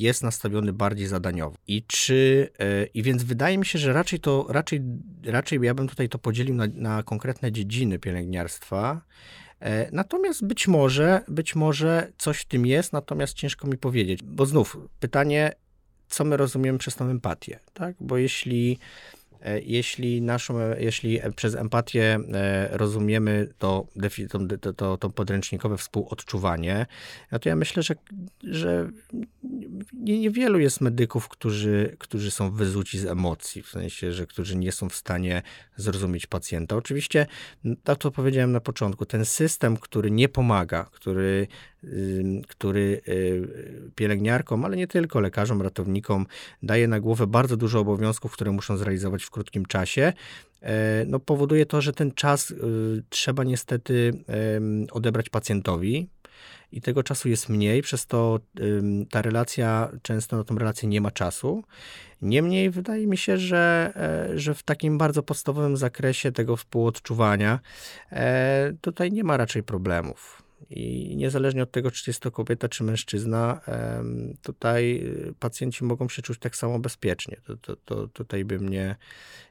[0.00, 1.56] jest nastawiony bardziej zadaniowo.
[1.66, 4.80] I czy, e, i więc wydaje mi się, że raczej to, raczej,
[5.24, 9.00] raczej ja bym tutaj to podzielił na, na konkretne dziedziny pielęgniarstwa,
[9.92, 14.76] natomiast być może, być może coś w tym jest, natomiast ciężko mi powiedzieć, bo znów
[15.00, 15.52] pytanie,
[16.08, 17.96] co my rozumiemy przez tą empatię, tak?
[18.00, 19.21] Bo jeśli E,
[19.64, 23.86] jeśli, naszą, jeśli przez empatię e, rozumiemy to,
[24.60, 26.86] to, to, to podręcznikowe współodczuwanie,
[27.32, 27.94] no to ja myślę, że,
[28.42, 28.90] że
[29.92, 34.88] niewielu jest medyków, którzy, którzy są wyzuci z emocji, w sensie, że którzy nie są
[34.88, 35.42] w stanie
[35.76, 36.76] zrozumieć pacjenta.
[36.76, 37.26] Oczywiście,
[37.84, 41.46] tak to powiedziałem na początku, ten system, który nie pomaga, który
[42.48, 46.26] który y, pielęgniarkom, ale nie tylko lekarzom, ratownikom
[46.62, 50.12] daje na głowę bardzo dużo obowiązków, które muszą zrealizować w krótkim czasie,
[50.62, 52.56] e, no powoduje to, że ten czas y,
[53.08, 54.12] trzeba niestety
[54.92, 56.08] odebrać pacjentowi,
[56.72, 58.40] i tego czasu jest mniej, przez to
[59.10, 61.64] ta relacja, często na tą relację nie ma czasu.
[62.22, 63.92] Niemniej wydaje mi się, że,
[64.32, 67.60] e, że w takim bardzo podstawowym zakresie tego współodczuwania
[68.12, 70.42] e, tutaj nie ma raczej problemów.
[70.76, 73.60] I niezależnie od tego, czy jest to kobieta, czy mężczyzna,
[74.42, 77.36] tutaj y, pacjenci mogą się czuć tak samo bezpiecznie.
[77.44, 78.96] To, to, to tutaj bym nie,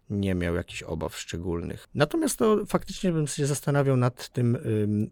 [0.10, 1.88] nie miał jakichś obaw szczególnych.
[1.96, 4.58] Natomiast to faktycznie bym się zastanawiał nad tym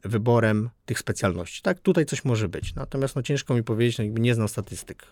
[0.04, 1.62] wyborem tych specjalności.
[1.62, 2.76] Tak, tutaj coś może być.
[2.76, 5.04] Natomiast no, ciężko mi powiedzieć, no, jakby nie znam statystyk,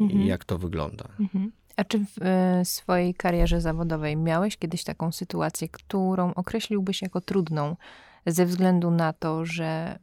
[0.00, 0.26] mhm.
[0.26, 1.04] jak to wygląda.
[1.20, 1.52] Mhm.
[1.76, 2.18] A czy w
[2.60, 7.76] y, swojej karierze zawodowej miałeś kiedyś taką sytuację, którą określiłbyś jako trudną?
[8.26, 9.98] Ze względu na to, że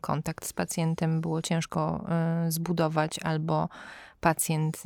[0.00, 2.04] kontakt z pacjentem było ciężko
[2.46, 3.68] y, zbudować albo
[4.20, 4.82] pacjent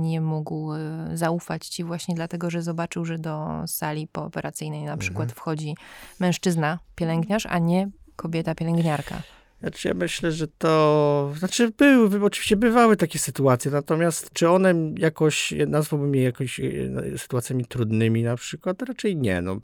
[0.00, 5.28] nie mógł y, zaufać ci właśnie dlatego, że zobaczył, że do sali pooperacyjnej na przykład
[5.28, 5.36] mhm.
[5.36, 5.76] wchodzi
[6.20, 9.22] mężczyzna pielęgniarz, a nie kobieta pielęgniarka.
[9.60, 11.32] Znaczy ja myślę, że to...
[11.38, 17.64] Znaczy były, oczywiście bywały takie sytuacje, natomiast czy one jakoś, nazwałbym je jakoś e, sytuacjami
[17.64, 18.82] trudnymi na przykład?
[18.82, 19.42] Raczej nie.
[19.42, 19.58] No,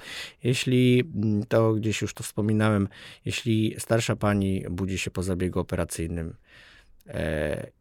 [0.44, 2.88] jeśli, mm, to gdzieś już to wspominałem,
[3.24, 6.34] jeśli starsza pani budzi się po zabiegu operacyjnym,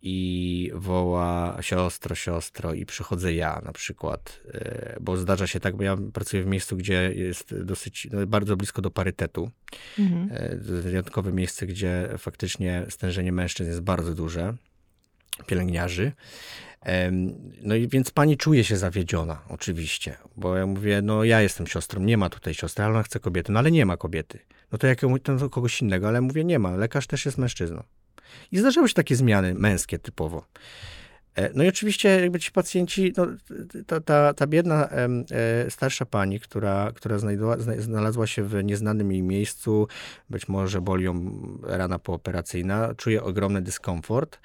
[0.02, 5.84] i woła siostro, siostro i przychodzę ja na przykład, e, bo zdarza się tak, bo
[5.84, 9.52] ja pracuję w miejscu, gdzie jest dosyć, no, bardzo blisko do parytetu.
[10.00, 10.30] Mhm.
[10.32, 14.54] E, wyjątkowe miejsce, gdzie faktycznie stężenie mężczyzn jest bardzo duże,
[15.48, 16.12] pielęgniarzy.
[17.62, 22.02] No i więc pani czuje się zawiedziona, oczywiście, bo ja mówię, no ja jestem siostrą,
[22.02, 24.40] nie ma tutaj siostry, ale ona chce kobiety, no ale nie ma kobiety.
[24.72, 27.84] No to jak to kogoś innego, ale mówię, nie ma, lekarz też jest mężczyzną.
[28.52, 30.46] I zdarzały się takie zmiany męskie typowo.
[31.36, 33.28] E, no i oczywiście jakby ci pacjenci, no,
[33.88, 37.18] ta, ta, ta biedna e, starsza pani, która, która
[37.78, 39.88] znalazła się w nieznanym jej miejscu,
[40.30, 41.32] być może boli ją
[41.64, 44.40] rana pooperacyjna, czuje ogromny dyskomfort.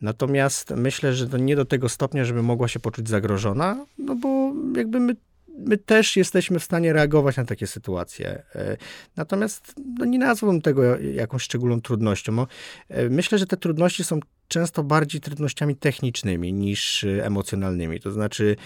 [0.00, 4.52] Natomiast myślę, że to nie do tego stopnia, żeby mogła się poczuć zagrożona, no bo
[4.76, 5.16] jakby my
[5.58, 8.42] my też jesteśmy w stanie reagować na takie sytuacje.
[8.54, 8.76] E,
[9.16, 12.46] natomiast no, nie nazwałbym tego jakąś szczególną trudnością.
[12.88, 18.00] E, myślę, że te trudności są często bardziej trudnościami technicznymi niż e, emocjonalnymi.
[18.00, 18.56] To znaczy,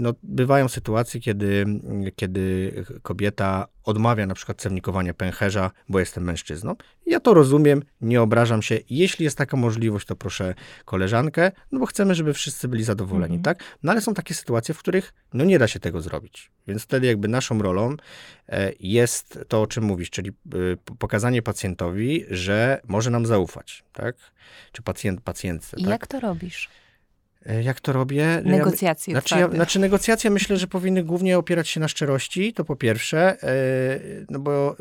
[0.00, 1.66] no, bywają sytuacje, kiedy,
[2.16, 2.72] kiedy
[3.02, 6.74] kobieta odmawia na przykład cewnikowania pęcherza, bo jestem mężczyzną.
[7.06, 8.78] Ja to rozumiem, nie obrażam się.
[8.90, 13.42] Jeśli jest taka możliwość, to proszę koleżankę, no bo chcemy, żeby wszyscy byli zadowoleni, mhm.
[13.42, 13.64] tak?
[13.82, 16.50] No ale są takie sytuacje, w których no nie da się tego zrobić.
[16.66, 17.96] Więc wtedy jakby naszą rolą
[18.48, 20.32] e, jest to, o czym mówisz, czyli e,
[20.98, 24.16] pokazanie pacjentowi, że może nam zaufać, tak?
[24.72, 25.76] Czy pacjent, pacjentce.
[25.76, 25.90] I tak?
[25.90, 26.68] jak to robisz?
[27.48, 28.42] E, jak to robię?
[28.44, 29.14] Negocjacje.
[29.14, 32.76] Ja, znaczy, ja, znaczy, negocjacje myślę, że powinny głównie opierać się na szczerości, to po
[32.76, 34.76] pierwsze, e, no bo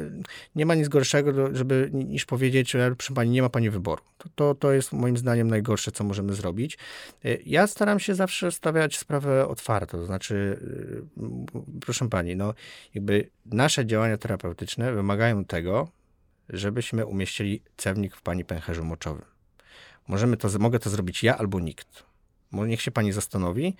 [0.55, 4.03] nie ma nic gorszego, żeby niż powiedzieć, że proszę pani, nie ma pani wyboru.
[4.17, 6.77] To, to, to jest moim zdaniem najgorsze, co możemy zrobić.
[7.25, 10.59] E, ja staram się zawsze stawiać sprawę otwarto, to znaczy,
[11.81, 12.53] proszę pani, no
[12.95, 15.87] jakby nasze działania terapeutyczne wymagają tego,
[16.49, 19.25] żebyśmy umieścili cewnik w pani pęcherzu moczowym.
[20.07, 22.03] Możemy to, mogę to zrobić ja albo nikt
[22.51, 23.75] niech się pani zastanowi,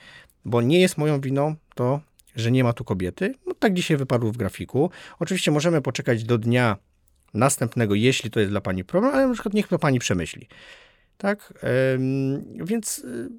[0.46, 2.02] bo nie jest moją winą to,
[2.36, 3.34] że nie ma tu kobiety.
[3.48, 4.90] No tak dzisiaj wypadło w grafiku.
[5.20, 6.78] Oczywiście możemy poczekać do dnia
[7.34, 10.48] następnego, jeśli to jest dla pani problem, ale na przykład niech to pani przemyśli.
[11.18, 11.54] Tak?
[11.94, 13.30] Ym, więc y,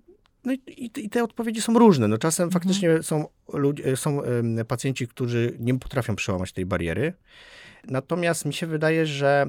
[0.44, 2.08] no i, i, te odpowiedzi są różne.
[2.08, 2.62] No czasem mhm.
[2.62, 4.22] faktycznie są, ludzie, są
[4.68, 7.12] pacjenci, którzy nie potrafią przełamać tej bariery.
[7.88, 9.46] Natomiast mi się wydaje, że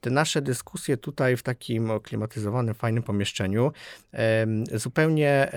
[0.00, 3.72] te nasze dyskusje tutaj w takim klimatyzowanym, fajnym pomieszczeniu,
[4.74, 5.52] zupełnie,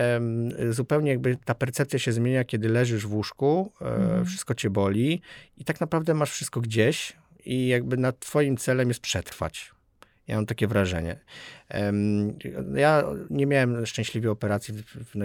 [0.69, 4.25] zupełnie jakby ta percepcja się zmienia, kiedy leżysz w łóżku, mm.
[4.25, 5.21] wszystko cię boli
[5.57, 7.13] i tak naprawdę masz wszystko gdzieś
[7.45, 9.72] i jakby nad twoim celem jest przetrwać.
[10.27, 11.19] Ja mam takie wrażenie.
[12.75, 15.15] Ja nie miałem szczęśliwie operacji w, w,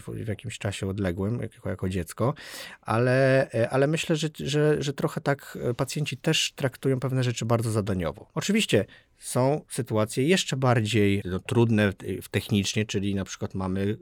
[0.00, 2.34] w, w jakimś czasie odległym, jako, jako dziecko,
[2.82, 7.70] ale, e, ale myślę, że, że, że trochę tak pacjenci też traktują pewne rzeczy bardzo
[7.70, 8.28] zadaniowo.
[8.34, 8.84] Oczywiście
[9.18, 11.92] są sytuacje jeszcze bardziej no, trudne
[12.30, 13.96] technicznie, czyli na przykład mamy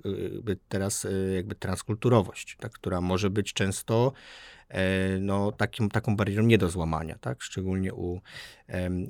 [0.48, 4.12] e, teraz e, jakby transkulturowość, tak, która może być często
[4.63, 4.63] E,
[5.20, 7.42] no, takim, taką barierą nie do złamania, tak?
[7.42, 8.20] Szczególnie u...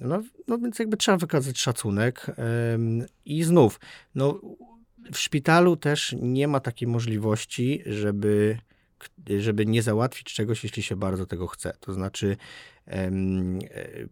[0.03, 2.27] No, no więc jakby trzeba wykazać szacunek
[3.24, 3.81] i znów,
[4.14, 4.40] no
[5.12, 8.59] w szpitalu też nie ma takiej możliwości, żeby
[9.38, 11.77] żeby nie załatwić czegoś, jeśli się bardzo tego chce.
[11.81, 12.37] To znaczy,
[12.87, 13.11] e,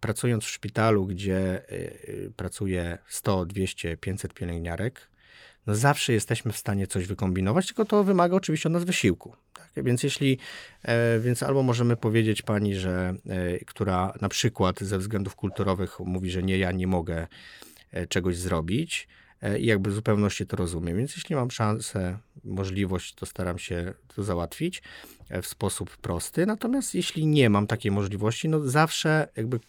[0.01, 5.09] pracując w szpitalu, gdzie e, pracuje 100, 200, 500 pielęgniarek,
[5.67, 9.37] no zawsze jesteśmy w stanie coś wykombinować, tylko to wymaga oczywiście od nas wysiłku.
[9.77, 10.39] Więc jeśli,
[10.83, 16.31] e, więc albo możemy powiedzieć pani, że, e, która na przykład ze względów kulturowych mówi,
[16.31, 17.27] że nie, ja nie mogę
[17.93, 19.09] e, czegoś zrobić,
[19.59, 20.97] i jakby w zupełności to rozumiem.
[20.97, 24.83] Więc jeśli mam szansę, możliwość, to staram się to załatwić
[25.43, 26.47] w sposób prosty.
[26.47, 29.61] Natomiast jeśli nie mam takiej możliwości, no zawsze jakby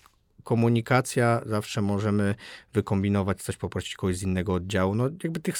[0.44, 2.36] komunikacja, zawsze możemy
[2.74, 4.96] wykombinować coś, poprosić kogoś z innego oddziału.
[4.96, 5.56] No jakby tych,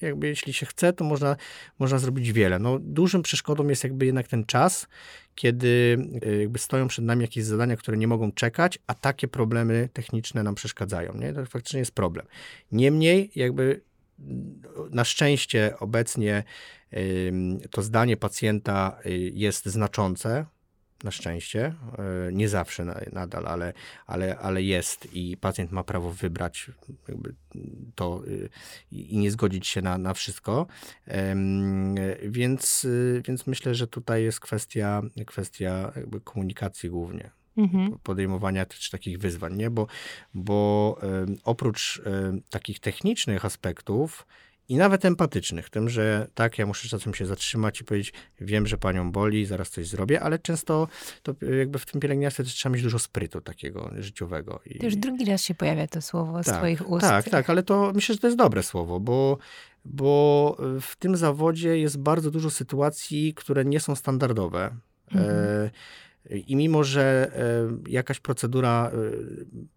[0.00, 1.36] jakby jeśli się chce, to można,
[1.78, 2.58] można zrobić wiele.
[2.58, 4.88] No dużym przeszkodą jest jakby jednak ten czas,
[5.34, 9.88] kiedy e, jakby stoją przed nami jakieś zadania, które nie mogą czekać, a takie problemy
[9.92, 11.14] techniczne nam przeszkadzają.
[11.14, 11.32] Nie?
[11.32, 12.26] To faktycznie jest problem.
[12.72, 13.80] Niemniej jakby
[14.90, 16.44] na szczęście obecnie
[17.70, 20.46] to zdanie pacjenta y, jest znaczące,
[21.04, 21.74] na szczęście.
[21.98, 23.72] E, nie zawsze nadal, ale,
[24.06, 26.70] ale, ale jest i pacjent ma prawo wybrać
[27.94, 28.48] to y,
[28.92, 30.66] i nie zgodzić się na, na wszystko.
[32.22, 35.92] Więc, y, więc myślę, że tutaj jest kwestia, kwestia
[36.24, 37.30] komunikacji głównie.
[37.56, 37.98] Mhm.
[38.02, 39.70] podejmowania też takich wyzwań, nie?
[39.70, 39.86] Bo,
[40.34, 40.98] bo
[41.44, 42.02] oprócz
[42.50, 44.26] takich technicznych aspektów
[44.68, 48.78] i nawet empatycznych, tym, że tak, ja muszę czasem się zatrzymać i powiedzieć, wiem, że
[48.78, 50.88] panią boli, zaraz coś zrobię, ale często
[51.22, 54.60] to jakby w tym pielęgniarstwie też trzeba mieć dużo sprytu takiego życiowego.
[54.66, 54.78] I...
[54.78, 57.06] To już drugi raz się pojawia to słowo z tak, twoich ust.
[57.06, 59.38] Tak, tak, ale to myślę, że to jest dobre słowo, bo,
[59.84, 64.70] bo w tym zawodzie jest bardzo dużo sytuacji, które nie są standardowe.
[65.12, 65.30] Mhm.
[65.30, 65.70] E,
[66.30, 68.96] i mimo, że e, jakaś procedura e,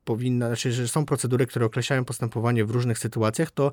[0.05, 3.71] powinna, znaczy, że są procedury, które określają postępowanie w różnych sytuacjach, to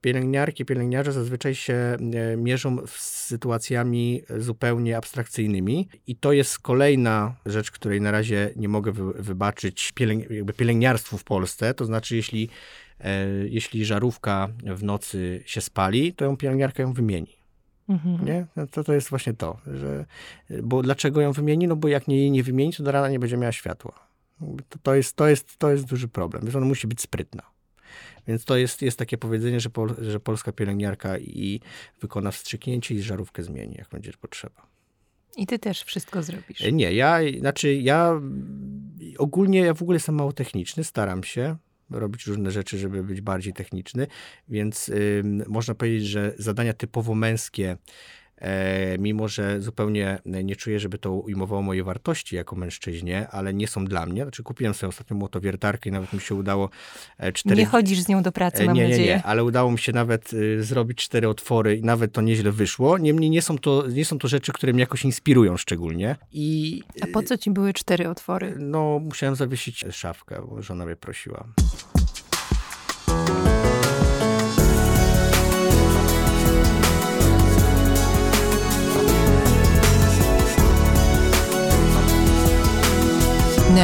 [0.00, 1.96] pielęgniarki, pielęgniarze zazwyczaj się e,
[2.36, 5.88] mierzą z sytuacjami zupełnie abstrakcyjnymi.
[6.06, 9.92] I to jest kolejna rzecz, której na razie nie mogę wybaczyć
[10.56, 11.74] pielęgniarstwu w Polsce.
[11.74, 12.48] To znaczy, jeśli,
[13.44, 17.39] jeśli żarówka w nocy się spali, to ją pielęgniarka ją wymieni.
[17.90, 18.24] Mhm.
[18.24, 18.46] Nie?
[18.56, 20.04] No to, to jest właśnie to, że,
[20.62, 21.68] bo dlaczego ją wymieni?
[21.68, 23.92] No bo jak nie, jej nie wymieni, to do rana nie będzie miała światła.
[24.68, 27.42] To, to, jest, to, jest, to jest duży problem, więc ona musi być sprytna.
[28.26, 31.60] Więc to jest, jest takie powiedzenie, że, pol, że polska pielęgniarka i
[32.00, 34.66] wykona wstrzyknięcie i żarówkę zmieni, jak będzie potrzeba.
[35.36, 36.60] I ty też wszystko zrobisz?
[36.72, 38.20] Nie, ja, znaczy ja
[39.18, 41.56] ogólnie, ja w ogóle jestem mało techniczny, staram się,
[41.90, 44.06] robić różne rzeczy, żeby być bardziej techniczny,
[44.48, 47.76] więc y, można powiedzieć, że zadania typowo męskie,
[48.98, 53.84] mimo że zupełnie nie czuję, żeby to ujmowało moje wartości jako mężczyźnie, ale nie są
[53.84, 54.22] dla mnie.
[54.22, 56.70] Znaczy kupiłem sobie ostatnio młotowiertarkę i nawet mi się udało
[57.18, 57.56] e, cztery...
[57.56, 59.06] Nie chodzisz z nią do pracy, e, mam nie, nadzieję.
[59.06, 62.52] Nie, nie, ale udało mi się nawet y, zrobić cztery otwory i nawet to nieźle
[62.52, 62.98] wyszło.
[62.98, 66.16] Niemniej nie są to, nie są to rzeczy, które mnie jakoś inspirują szczególnie.
[66.32, 66.82] I...
[67.00, 68.54] A po co ci były cztery otwory?
[68.58, 71.44] No, musiałem zawiesić szafkę, bo żona mnie prosiła.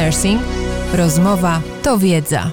[0.05, 0.41] Nursing.
[0.93, 2.51] Rozmowa to wiedza.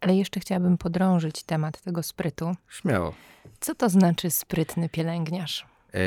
[0.00, 2.54] Ale jeszcze chciałabym podrążyć temat tego sprytu.
[2.70, 3.14] Śmiało.
[3.60, 5.66] Co to znaczy sprytny pielęgniarz?
[5.94, 5.98] E,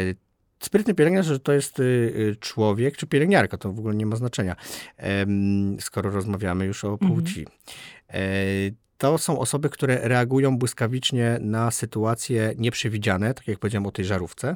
[0.60, 4.56] sprytny pielęgniarz to jest y, y, człowiek, czy pielęgniarka, to w ogóle nie ma znaczenia,
[5.80, 7.40] skoro rozmawiamy już o płci.
[7.40, 7.58] Mhm.
[8.10, 8.22] E,
[8.98, 14.56] to są osoby, które reagują błyskawicznie na sytuacje nieprzewidziane, tak jak powiedziałem o tej żarówce.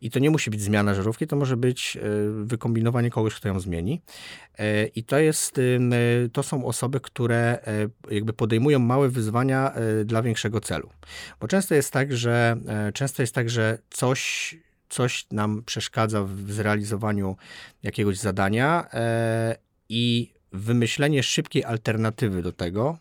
[0.00, 2.00] I to nie musi być zmiana żarówki, to może być e,
[2.44, 4.02] wykombinowanie kogoś, kto ją zmieni.
[4.58, 5.60] E, I to jest,
[6.32, 9.72] to są osoby, które e, jakby podejmują małe wyzwania
[10.04, 10.90] dla większego celu.
[11.40, 12.56] Bo często jest tak, że
[12.94, 14.56] często jest tak, że coś
[14.88, 17.36] coś nam przeszkadza w zrealizowaniu
[17.82, 18.88] jakiegoś zadania
[19.88, 22.98] i wymyślenie szybkiej alternatywy do tego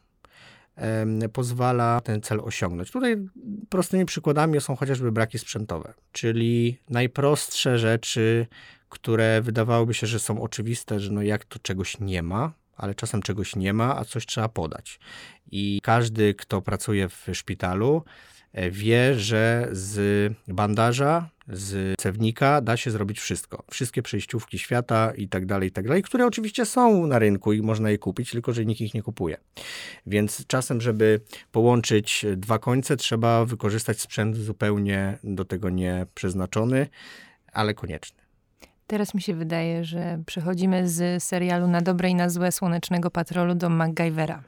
[1.33, 2.91] pozwala ten cel osiągnąć.
[2.91, 3.17] Tutaj
[3.69, 8.47] prostymi przykładami są chociażby braki sprzętowe, czyli najprostsze rzeczy,
[8.89, 13.21] które wydawałoby się, że są oczywiste, że no jak to czegoś nie ma, ale czasem
[13.21, 14.99] czegoś nie ma, a coś trzeba podać.
[15.51, 18.03] I każdy, kto pracuje w szpitalu,
[18.53, 23.63] e, wie, że z bandaża z cewnika da się zrobić wszystko.
[23.71, 27.61] Wszystkie przejściówki świata i tak dalej, i tak dalej, które oczywiście są na rynku i
[27.61, 29.37] można je kupić, tylko że nikt ich nie kupuje.
[30.05, 31.19] Więc czasem, żeby
[31.51, 36.87] połączyć dwa końce, trzeba wykorzystać sprzęt zupełnie do tego nie przeznaczony,
[37.51, 38.25] ale konieczny.
[38.87, 43.55] Teraz mi się wydaje, że przechodzimy z serialu Na dobre i na złe Słonecznego Patrolu
[43.55, 44.43] do MacGyvera.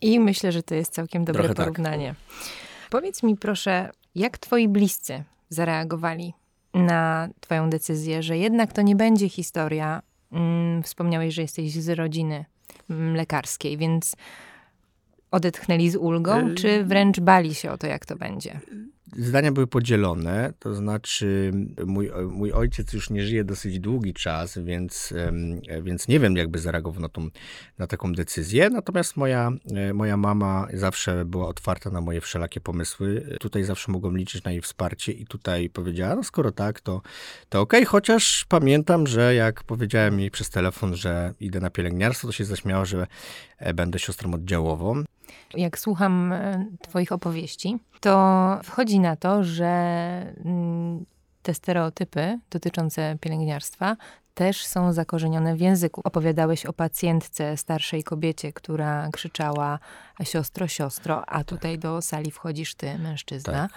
[0.00, 1.66] I myślę, że to jest całkiem dobre Trochę tak.
[1.66, 2.08] porównanie.
[2.08, 2.48] Tak.
[2.90, 6.34] Powiedz mi proszę, jak twoi bliscy zareagowali
[6.74, 10.02] na Twoją decyzję, że jednak to nie będzie historia.
[10.32, 12.44] Mm, wspomniałeś, że jesteś z rodziny
[12.90, 14.16] mm, lekarskiej, więc
[15.30, 18.60] odetchnęli z ulgą, czy wręcz bali się o to, jak to będzie?
[19.12, 21.52] Zdania były podzielone, to znaczy
[21.86, 25.14] mój, mój ojciec już nie żyje dosyć długi czas, więc,
[25.82, 27.28] więc nie wiem, jakby zareagował na, tą,
[27.78, 28.70] na taką decyzję.
[28.70, 33.36] Natomiast moja, e, moja mama zawsze była otwarta na moje wszelakie pomysły.
[33.40, 37.02] Tutaj zawsze mogłem liczyć na jej wsparcie i tutaj powiedziała, no skoro tak, to,
[37.48, 37.90] to okej, okay.
[37.90, 42.84] chociaż pamiętam, że jak powiedziałem jej przez telefon, że idę na pielęgniarstwo, to się zaśmiała,
[42.84, 43.06] że
[43.58, 45.04] e, będę siostrą oddziałową.
[45.54, 49.64] Jak słucham e, Twoich opowieści, to wchodzi na to, że
[50.44, 51.04] mm,
[51.42, 53.96] te stereotypy dotyczące pielęgniarstwa
[54.34, 56.00] też są zakorzenione w języku.
[56.04, 59.78] Opowiadałeś o pacjentce, starszej kobiecie, która krzyczała
[60.22, 63.52] siostro, siostro, a tutaj do sali wchodzisz ty, mężczyzna.
[63.68, 63.70] Tak.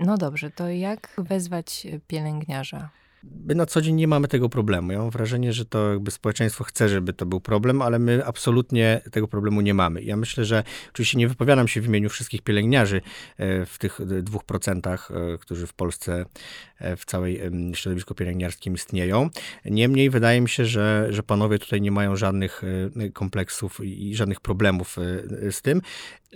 [0.00, 2.90] No dobrze, to jak wezwać pielęgniarza?
[3.22, 4.92] My na co dzień nie mamy tego problemu.
[4.92, 9.00] Ja mam wrażenie, że to jakby społeczeństwo chce, żeby to był problem, ale my absolutnie
[9.10, 10.02] tego problemu nie mamy.
[10.02, 13.00] Ja myślę, że oczywiście nie wypowiadam się w imieniu wszystkich pielęgniarzy
[13.36, 16.24] e, w tych dwóch procentach, e, którzy w Polsce
[16.96, 17.40] w całej
[17.74, 19.30] środowisku pielęgniarskim istnieją.
[19.64, 22.62] Niemniej wydaje mi się, że, że panowie tutaj nie mają żadnych
[23.12, 24.96] kompleksów i żadnych problemów
[25.50, 25.80] z tym.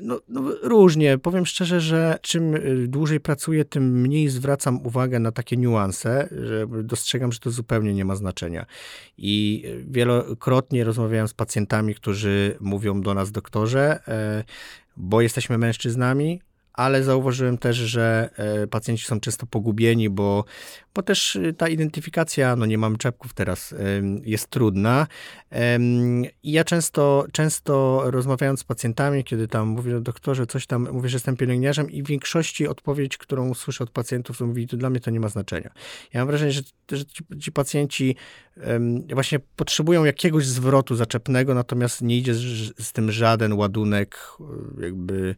[0.00, 1.18] No, no, różnie.
[1.18, 2.54] Powiem szczerze, że czym
[2.88, 8.04] dłużej pracuję, tym mniej zwracam uwagę na takie niuanse, że dostrzegam, że to zupełnie nie
[8.04, 8.66] ma znaczenia.
[9.18, 14.44] I wielokrotnie rozmawiałem z pacjentami, którzy mówią do nas, doktorze, e,
[14.96, 16.40] bo jesteśmy mężczyznami,
[16.76, 20.44] ale zauważyłem też, że e, pacjenci są często pogubieni, bo,
[20.94, 23.74] bo też y, ta identyfikacja, no nie mamy czepków teraz,
[24.22, 25.06] jest trudna.
[26.42, 31.16] Ja często, często rozmawiając z pacjentami, kiedy tam mówię, do doktorze, coś tam, mówię, że
[31.16, 35.00] jestem pielęgniarzem i w większości odpowiedź, którą słyszę od pacjentów, to mówi, to dla mnie
[35.00, 35.70] to nie ma znaczenia.
[36.12, 36.62] Ja mam wrażenie, że,
[36.92, 38.16] że ci, ci pacjenci
[39.14, 42.42] właśnie potrzebują jakiegoś zwrotu zaczepnego, natomiast nie idzie z,
[42.78, 44.18] z tym żaden ładunek,
[44.80, 45.36] jakby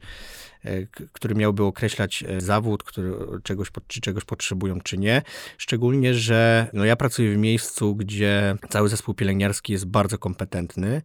[0.65, 3.13] E, który miałby określać e, zawód, który
[3.43, 5.23] czegoś, czy czegoś potrzebują, czy nie.
[5.59, 11.03] Szczególnie, że no ja pracuję w miejscu, gdzie cały zespół pielęgniarski jest bardzo kompetentny,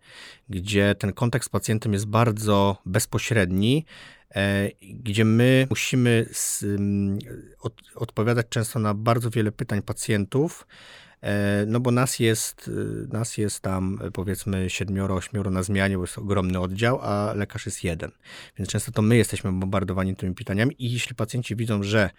[0.50, 3.86] gdzie ten kontakt z pacjentem jest bardzo bezpośredni,
[4.36, 6.66] e, gdzie my musimy z,
[7.60, 10.66] od, odpowiadać często na bardzo wiele pytań pacjentów,
[11.13, 11.13] E,
[11.68, 16.04] no bo nas jest, y, nas jest tam e, powiedzmy siedmioro, ośmioro na zmianie, bo
[16.04, 18.12] jest ogromny oddział, a lekarz jest jeden.
[18.58, 22.10] Więc często to my jesteśmy bombardowani tymi pytaniami i jeśli pacjenci widzą, że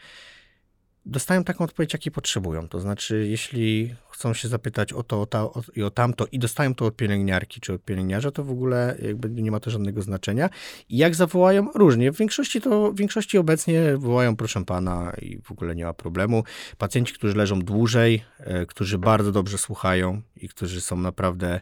[1.07, 2.68] dostają taką odpowiedź, jakiej potrzebują.
[2.68, 6.38] To znaczy, jeśli chcą się zapytać o to o ta, o, i o tamto i
[6.38, 10.02] dostają to od pielęgniarki czy od pielęgniarza, to w ogóle jakby nie ma to żadnego
[10.02, 10.50] znaczenia.
[10.88, 11.72] I jak zawołają?
[11.74, 12.12] Różnie.
[12.12, 16.44] W większości to, w większości obecnie wołają proszę pana i w ogóle nie ma problemu.
[16.78, 21.61] Pacjenci, którzy leżą dłużej, e, którzy bardzo dobrze słuchają i którzy są naprawdę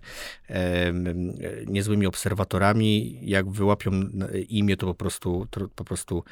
[0.48, 0.92] e,
[1.66, 3.90] niezłymi obserwatorami, jak wyłapią
[4.48, 6.24] imię, to po prostu, to po prostu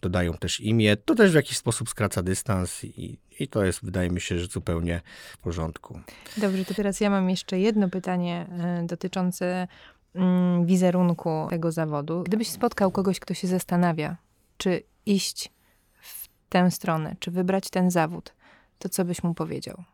[0.00, 0.96] dodają też imię.
[0.96, 4.46] To też w jakiś sposób skraca dystans i, i to jest, wydaje mi się, że
[4.46, 5.00] zupełnie
[5.32, 6.00] w porządku.
[6.36, 9.68] Dobrze, to teraz ja mam jeszcze jedno pytanie e, dotyczące
[10.14, 12.22] mm, wizerunku tego zawodu.
[12.22, 14.16] Gdybyś spotkał kogoś, kto się zastanawia,
[14.56, 15.52] czy iść
[16.00, 18.34] w tę stronę, czy wybrać ten zawód,
[18.78, 19.84] to co byś mu powiedział?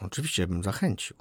[0.00, 1.16] Oczywiście bym zachęcił.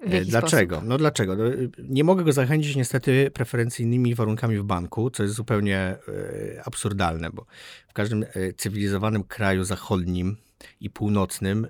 [0.00, 0.74] E, dlaczego?
[0.74, 0.88] Sposób?
[0.88, 1.36] No dlaczego?
[1.36, 1.44] No,
[1.78, 5.98] nie mogę go zachęcić niestety preferencyjnymi warunkami w banku, co jest zupełnie e,
[6.64, 7.46] absurdalne, bo
[7.88, 8.24] w każdym
[8.56, 10.36] cywilizowanym kraju zachodnim
[10.80, 11.66] i północnym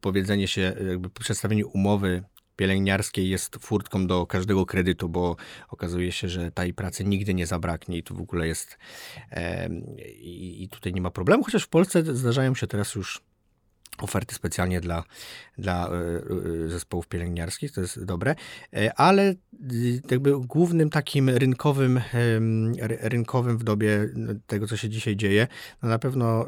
[0.00, 2.22] powiedzenie się, jakby przedstawienie umowy
[2.56, 5.36] pielęgniarskiej jest furtką do każdego kredytu, bo
[5.68, 8.78] okazuje się, że tej pracy nigdy nie zabraknie i tu w ogóle jest
[10.20, 13.22] i tutaj nie ma problemu, chociaż w Polsce zdarzają się teraz już
[14.02, 15.04] oferty specjalnie dla,
[15.58, 18.34] dla e, e, zespołów pielęgniarskich, to jest dobre,
[18.72, 19.34] e, ale
[20.10, 22.00] jakby głównym takim rynkowym,
[23.00, 24.08] rynkowym w dobie
[24.46, 25.46] tego, co się dzisiaj dzieje,
[25.82, 26.46] no na pewno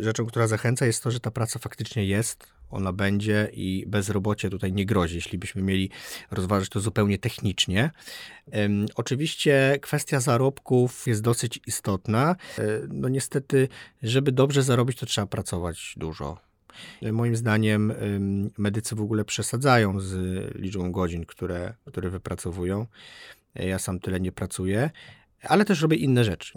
[0.00, 4.72] rzeczą, która zachęca jest to, że ta praca faktycznie jest, ona będzie i bezrobocie tutaj
[4.72, 5.90] nie grozi, jeśli byśmy mieli
[6.30, 7.90] rozważyć to zupełnie technicznie.
[8.94, 12.36] Oczywiście kwestia zarobków jest dosyć istotna.
[12.58, 13.68] E, no niestety,
[14.02, 16.38] żeby dobrze zarobić, to trzeba pracować dużo.
[17.12, 17.92] Moim zdaniem
[18.58, 20.14] medycy w ogóle przesadzają z
[20.54, 22.86] liczbą godzin, które, które wypracowują.
[23.54, 24.90] Ja sam tyle nie pracuję,
[25.42, 26.52] ale też robię inne rzeczy.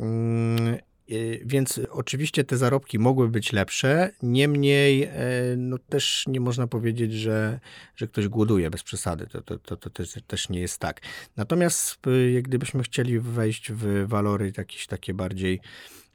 [1.12, 5.12] Y, więc oczywiście te zarobki mogły być lepsze, niemniej e,
[5.58, 7.60] no, też nie można powiedzieć, że,
[7.96, 9.28] że ktoś głoduje bez przesady.
[9.28, 11.02] To, to, to, to też, też nie jest tak.
[11.38, 12.00] Natomiast
[12.34, 15.60] jak gdybyśmy chcieli wejść w walory jakieś takie bardziej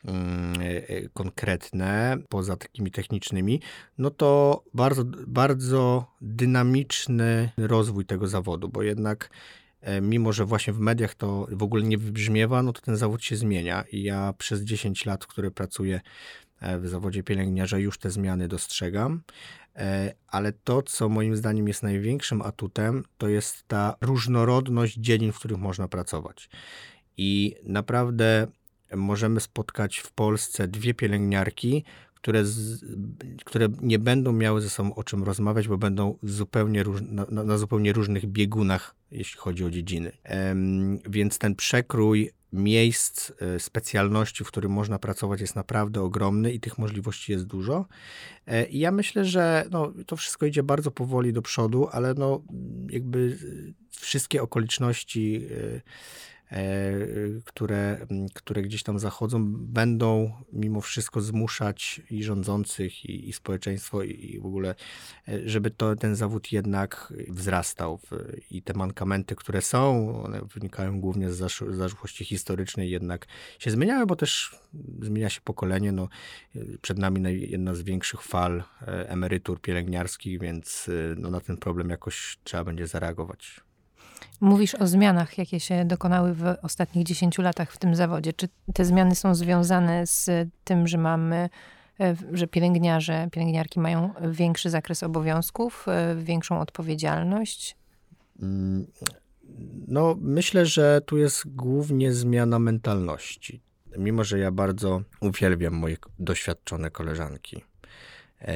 [0.05, 3.61] mm, e, e, konkretne, poza takimi technicznymi,
[3.99, 9.31] no to bardzo, bardzo dynamiczny rozwój tego zawodu, bo jednak
[10.03, 13.37] mimo że właśnie w mediach to w ogóle nie wybrzmiewa, no to ten zawód się
[13.37, 16.01] zmienia i ja przez 10 lat, które pracuję
[16.61, 19.23] e, w zawodzie pielęgniarza, już te zmiany dostrzegam.
[19.77, 25.39] E, ale to, co moim zdaniem jest największym atutem, to jest ta różnorodność dziedzin, w
[25.39, 26.49] których można pracować.
[27.17, 28.47] I naprawdę
[28.97, 31.85] możemy spotkać w Polsce dwie pielęgniarki,
[32.25, 32.85] które, z,
[33.45, 37.59] które nie będą miały ze sobą o czym rozmawiać, bo będą zupełnie róż, na, na,
[37.59, 40.13] zupełnie różnych biegunach, jeśli chodzi o dziedziny.
[41.09, 46.79] Więc ten przekrój miejsc, e, specjalności, w którym można pracować, jest naprawdę ogromny i tych
[46.79, 47.87] możliwości jest dużo.
[48.47, 52.43] E, I ja myślę, że no, to wszystko idzie bardzo powoli do przodu, ale no,
[52.91, 53.39] jakby
[53.91, 55.49] wszystkie okoliczności
[57.45, 64.41] które, które gdzieś tam zachodzą, będą mimo wszystko zmuszać i rządzących, i, i społeczeństwo, i,
[64.41, 64.75] w ogóle,
[65.45, 68.01] żeby to, ten zawód jednak wzrastał.
[68.51, 71.37] I te mankamenty, które są, one wynikają głównie z
[71.71, 73.27] zaszłości historycznej, jednak
[73.59, 74.59] się zmieniały, bo też
[75.03, 75.93] zmienia się pokolenie.
[75.93, 76.09] No,
[76.83, 82.65] przed nami jedna z większych fal emerytur pielęgniarskich, więc no, na ten problem jakoś trzeba
[82.65, 83.61] będzie zareagować.
[84.41, 88.33] Mówisz o zmianach, jakie się dokonały w ostatnich 10 latach w tym zawodzie.
[88.33, 90.31] Czy te zmiany są związane z
[90.65, 91.49] tym, że mamy,
[92.01, 97.77] e, że pielęgniarze, pielęgniarki mają większy zakres obowiązków, e, większą odpowiedzialność?
[98.43, 98.87] Mm,
[99.89, 103.63] no, myślę, że tu jest głównie zmiana mentalności.
[103.99, 107.65] Mimo, że ja bardzo uwielbiam moje doświadczone koleżanki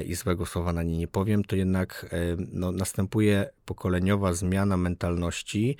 [0.07, 2.19] i złego słowa na nie nie powiem, to jednak e,
[2.53, 5.77] no, następuje pokoleniowa zmiana mentalności,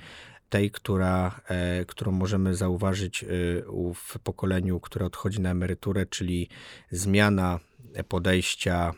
[0.49, 3.25] tej, która, e, którą możemy zauważyć
[3.95, 6.49] w pokoleniu, które odchodzi na emeryturę, czyli
[6.91, 7.59] zmiana
[8.07, 8.93] podejścia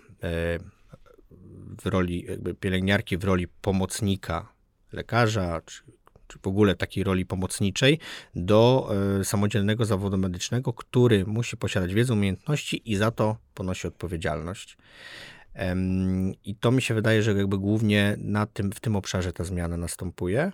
[1.82, 2.28] w roli
[2.60, 4.54] pielęgniarki, w roli pomocnika
[4.92, 5.84] lekarza, czy
[6.32, 8.00] czy w ogóle takiej roli pomocniczej,
[8.36, 14.78] do e, samodzielnego zawodu medycznego, który musi posiadać wiedzę, umiejętności i za to ponosi odpowiedzialność.
[16.46, 19.78] I to mi się wydaje, że jakby głównie na tym, w tym obszarze ta zmiana
[19.78, 20.52] następuje.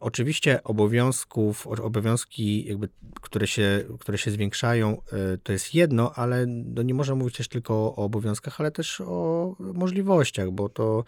[0.00, 2.88] Oczywiście obowiązków, obowiązki, jakby,
[3.20, 7.48] które, się, które się zwiększają, e, to jest jedno, ale no nie można mówić też
[7.48, 11.04] tylko o obowiązkach, ale też o możliwościach, bo to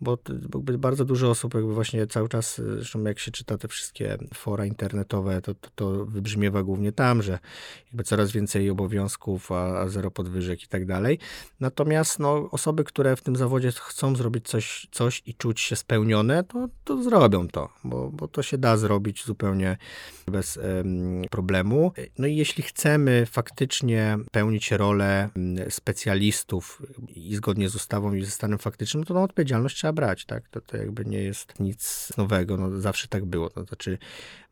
[0.00, 0.18] bo
[0.78, 5.42] bardzo dużo osób jakby właśnie cały czas, zresztą jak się czyta te wszystkie fora internetowe,
[5.42, 7.38] to, to, to wybrzmiewa głównie tam, że
[7.86, 11.18] jakby coraz więcej obowiązków, a, a zero podwyżek i tak dalej.
[11.60, 16.44] Natomiast no, osoby, które w tym zawodzie chcą zrobić coś, coś i czuć się spełnione,
[16.44, 19.76] to, to zrobią to, bo, bo to się da zrobić zupełnie
[20.26, 20.58] bez
[21.30, 21.92] problemu.
[22.18, 25.28] No i jeśli chcemy faktycznie pełnić rolę
[25.68, 30.48] specjalistów i zgodnie z ustawą i ze stanem faktycznym, to tą odpowiedzialność trzeba brać, tak?
[30.48, 33.50] To, to jakby nie jest nic nowego, no zawsze tak było.
[33.50, 33.98] To znaczy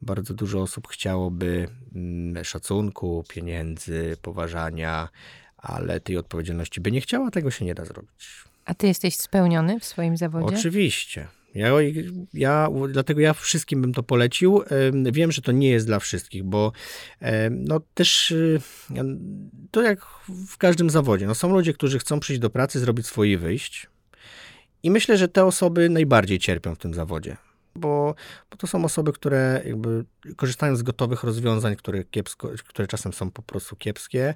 [0.02, 5.08] bardzo dużo osób chciałoby mm, szacunku, pieniędzy, poważania,
[5.56, 8.44] ale tej odpowiedzialności by nie chciała, tego się nie da zrobić.
[8.64, 10.56] A ty jesteś spełniony w swoim zawodzie?
[10.56, 11.28] Oczywiście.
[11.54, 11.70] Ja,
[12.34, 14.62] ja, dlatego ja wszystkim bym to polecił.
[15.12, 16.72] Wiem, że to nie jest dla wszystkich, bo
[17.50, 18.60] no też y,
[19.70, 20.00] to jak
[20.48, 21.26] w każdym zawodzie.
[21.26, 23.86] No są ludzie, którzy chcą przyjść do pracy, zrobić swoje wyjść,
[24.82, 27.36] i myślę, że te osoby najbardziej cierpią w tym zawodzie,
[27.74, 28.14] bo,
[28.50, 30.04] bo to są osoby, które jakby
[30.36, 34.34] korzystają z gotowych rozwiązań, które, kiepsko, które czasem są po prostu kiepskie,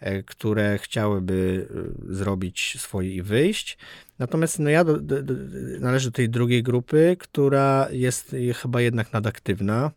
[0.00, 1.68] e, które chciałyby
[2.10, 3.78] e, zrobić swoje i wyjść.
[4.18, 5.34] Natomiast no ja do, do, do,
[5.80, 9.90] należę do tej drugiej grupy, która jest chyba jednak nadaktywna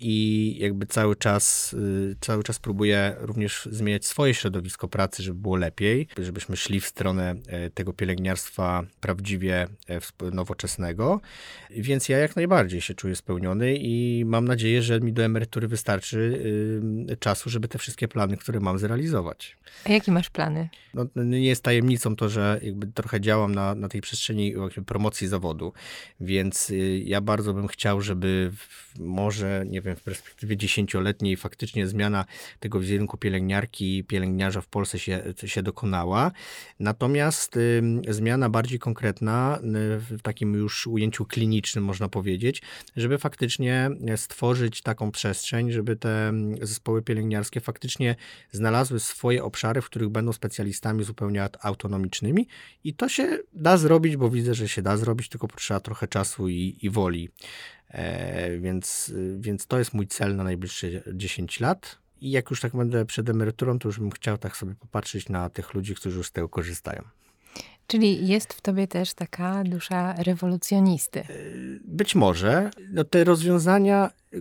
[0.00, 5.56] i jakby cały czas, y, cały czas próbuje również zmieniać swoje środowisko pracy, żeby było
[5.56, 11.20] lepiej, żebyśmy szli w stronę e, tego pielęgniarstwa prawdziwie e, nowoczesnego.
[11.70, 16.18] Więc ja jak najbardziej się czuję spełniony i mam nadzieję, że mi do emerytury wystarczy
[17.10, 19.56] y, czasu, żeby te wszystkie plany, które mam, zrealizować.
[19.84, 20.68] A jakie masz plany?
[20.94, 24.54] No, nie jest tajemnicą to, że jakby trochę działam na, na tej przestrzeni
[24.86, 25.72] promocji zawodu,
[26.20, 28.52] więc y, ja bardzo bym chciał, żeby
[28.98, 32.24] może, nie wiem, w perspektywie dziesięcioletniej faktycznie zmiana
[32.60, 36.32] tego wizerunku pielęgniarki, pielęgniarza w Polsce się, się dokonała.
[36.80, 39.58] Natomiast y, zmiana bardziej konkretna,
[39.98, 42.62] w takim już ujęciu klinicznym można powiedzieć,
[42.96, 48.16] żeby faktycznie stworzyć taką przestrzeń, żeby te zespoły pielęgniarskie faktycznie
[48.52, 52.48] znalazły swoje obszary, w których będą specjalistami zupełnie autonomicznymi
[52.84, 56.48] i to się da zrobić, bo widzę, że się da zrobić, tylko potrzeba trochę czasu
[56.48, 57.28] i, i woli.
[57.88, 61.98] E, więc, więc to jest mój cel na najbliższe 10 lat.
[62.20, 65.50] I jak już tak będę przed emeryturą, to już bym chciał tak sobie popatrzeć na
[65.50, 67.02] tych ludzi, którzy już z tego korzystają.
[67.88, 71.20] Czyli jest w tobie też taka dusza rewolucjonisty.
[71.20, 71.26] E,
[71.84, 72.70] być może.
[72.92, 74.38] No te rozwiązania e,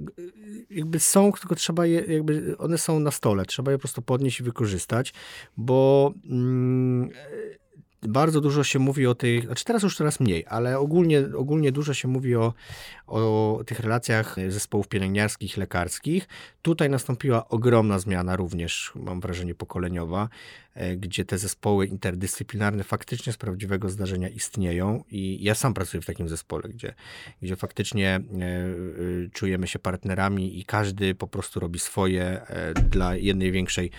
[0.70, 3.46] jakby są, tylko trzeba je, jakby one są na stole.
[3.46, 5.14] Trzeba je po prostu podnieść i wykorzystać,
[5.58, 7.10] bo mm,
[8.02, 11.94] bardzo dużo się mówi o tych, znaczy teraz już coraz mniej, ale ogólnie, ogólnie dużo
[11.94, 12.54] się mówi o,
[13.08, 16.28] o tych relacjach zespołów pielęgniarskich, lekarskich.
[16.62, 20.30] Tutaj nastąpiła ogromna zmiana również, mam wrażenie, pokoleniowa,
[20.74, 26.06] e, gdzie te zespoły interdyscyplinarne faktycznie z prawdziwego zdarzenia istnieją i ja sam pracuję w
[26.06, 26.94] takim zespole, gdzie,
[27.42, 32.42] gdzie faktycznie e, e, czujemy się partnerami i każdy po prostu robi swoje
[32.90, 33.92] dla jednej większej,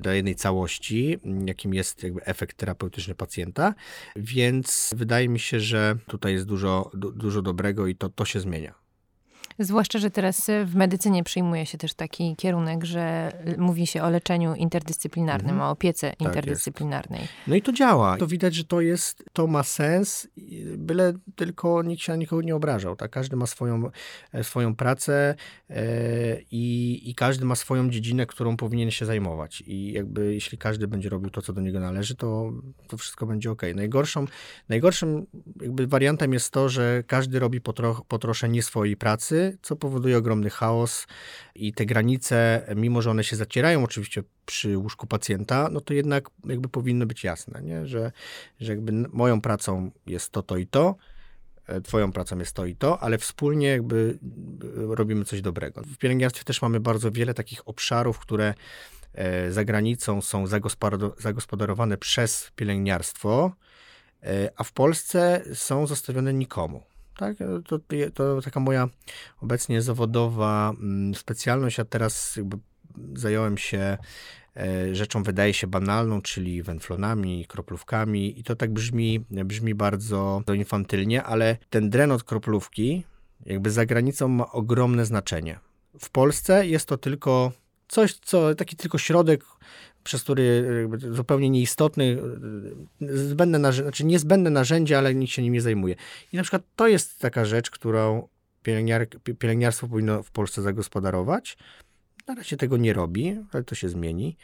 [0.00, 3.74] dla jednej całości, jakim jest jakby efekt terapeutyczny pacjenta,
[4.16, 8.83] więc wydaje mi się, że tutaj jest dużo, dużo dobrego i to, to się zmienia.
[9.58, 14.54] Zwłaszcza, że teraz w medycynie przyjmuje się też taki kierunek, że mówi się o leczeniu
[14.54, 15.68] interdyscyplinarnym, mhm.
[15.68, 17.20] o opiece tak interdyscyplinarnej.
[17.20, 17.32] Jest.
[17.46, 18.16] No i to działa.
[18.16, 20.28] To widać, że to jest, to ma sens,
[20.76, 22.96] byle tylko nikt się na nikogo nie obrażał.
[22.96, 23.10] Tak?
[23.10, 23.90] Każdy ma swoją,
[24.32, 25.34] e, swoją pracę
[25.70, 25.84] e,
[26.50, 29.62] i, i każdy ma swoją dziedzinę, którą powinien się zajmować.
[29.66, 32.52] I jakby jeśli każdy będzie robił to, co do niego należy, to,
[32.88, 33.62] to wszystko będzie ok.
[33.74, 34.24] Najgorszą,
[34.68, 35.26] najgorszym
[35.60, 39.76] jakby wariantem jest to, że każdy robi po, tro, po trosze nie swojej pracy, co
[39.76, 41.06] powoduje ogromny chaos
[41.54, 46.30] i te granice, mimo że one się zacierają oczywiście przy łóżku pacjenta, no to jednak
[46.44, 47.86] jakby powinno być jasne, nie?
[47.86, 48.12] Że,
[48.60, 50.96] że jakby moją pracą jest to, to i to,
[51.66, 54.18] e, twoją pracą jest to i to, ale wspólnie jakby
[54.92, 55.82] e, robimy coś dobrego.
[55.82, 58.54] W pielęgniarstwie też mamy bardzo wiele takich obszarów, które
[59.14, 60.44] e, za granicą są
[61.18, 63.52] zagospodarowane przez pielęgniarstwo,
[64.56, 66.82] a w Polsce są zostawione nikomu.
[67.16, 67.36] Tak?
[67.64, 67.78] To,
[68.14, 68.88] to taka moja
[69.40, 72.58] obecnie zawodowa mm, specjalność, a teraz jakby
[73.14, 73.98] zająłem się
[74.56, 81.22] e, rzeczą wydaje się banalną, czyli węflonami, kroplówkami i to tak brzmi, brzmi bardzo infantylnie,
[81.22, 83.04] ale ten dren od kroplówki
[83.46, 85.58] jakby za granicą ma ogromne znaczenie.
[86.00, 87.52] W Polsce jest to tylko
[87.88, 89.44] coś, co taki tylko środek,
[90.04, 90.64] przez który
[91.10, 92.18] zupełnie nieistotny,
[93.00, 95.94] zbędne narzędzie, znaczy niezbędne narzędzie, ale nikt się nim nie zajmuje.
[96.32, 98.28] I na przykład to jest taka rzecz, którą
[98.62, 99.06] pielęgniar,
[99.38, 101.56] pielęgniarstwo powinno w Polsce zagospodarować.
[102.26, 104.36] Na razie tego nie robi, ale to się zmieni.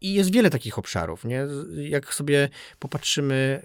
[0.00, 1.24] I jest wiele takich obszarów.
[1.24, 1.46] Nie?
[1.76, 2.48] Jak sobie
[2.78, 3.62] popatrzymy,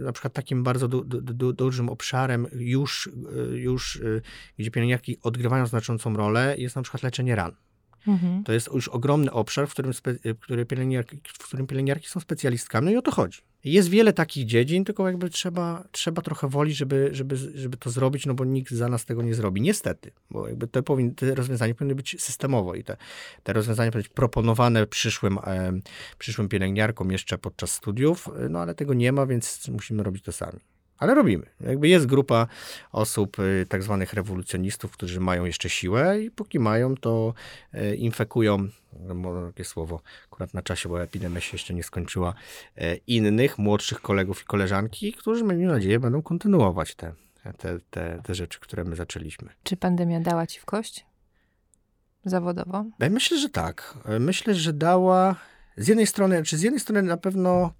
[0.00, 3.10] na przykład takim bardzo du, du, dużym obszarem już,
[3.52, 4.22] już, y,
[4.58, 7.52] gdzie pielęgniarki odgrywają znaczącą rolę, jest na przykład leczenie ran.
[8.06, 8.44] Mhm.
[8.44, 9.92] To jest już ogromny obszar, w którym,
[10.40, 13.40] który pielęgniarki, w którym pielęgniarki są specjalistkami, no i o to chodzi.
[13.64, 18.26] Jest wiele takich dziedzin, tylko jakby trzeba, trzeba trochę woli, żeby, żeby, żeby to zrobić,
[18.26, 19.60] no bo nikt za nas tego nie zrobi.
[19.60, 22.96] Niestety, bo jakby te, powin, te rozwiązania powinny być systemowo i te,
[23.42, 25.72] te rozwiązania powinny być proponowane przyszłym, e,
[26.18, 30.60] przyszłym pielęgniarkom jeszcze podczas studiów, no ale tego nie ma, więc musimy robić to sami
[31.02, 31.46] ale robimy.
[31.60, 32.46] Jakby jest grupa
[32.92, 37.34] osób, y, tak zwanych rewolucjonistów, którzy mają jeszcze siłę i póki mają, to
[37.74, 38.68] y, infekują,
[39.00, 40.00] no, takie słowo
[40.32, 42.34] akurat na czasie, bo epidemia się jeszcze nie skończyła,
[42.78, 47.12] y, innych, młodszych kolegów i koleżanki, którzy, mam nadzieję, będą kontynuować te,
[47.58, 49.48] te, te, te rzeczy, które my zaczęliśmy.
[49.62, 51.06] Czy pandemia dała ci w kość?
[52.24, 52.84] Zawodowo?
[53.10, 53.94] Myślę, że tak.
[54.20, 55.36] Myślę, że dała
[55.76, 57.72] z jednej strony, czy z jednej strony na pewno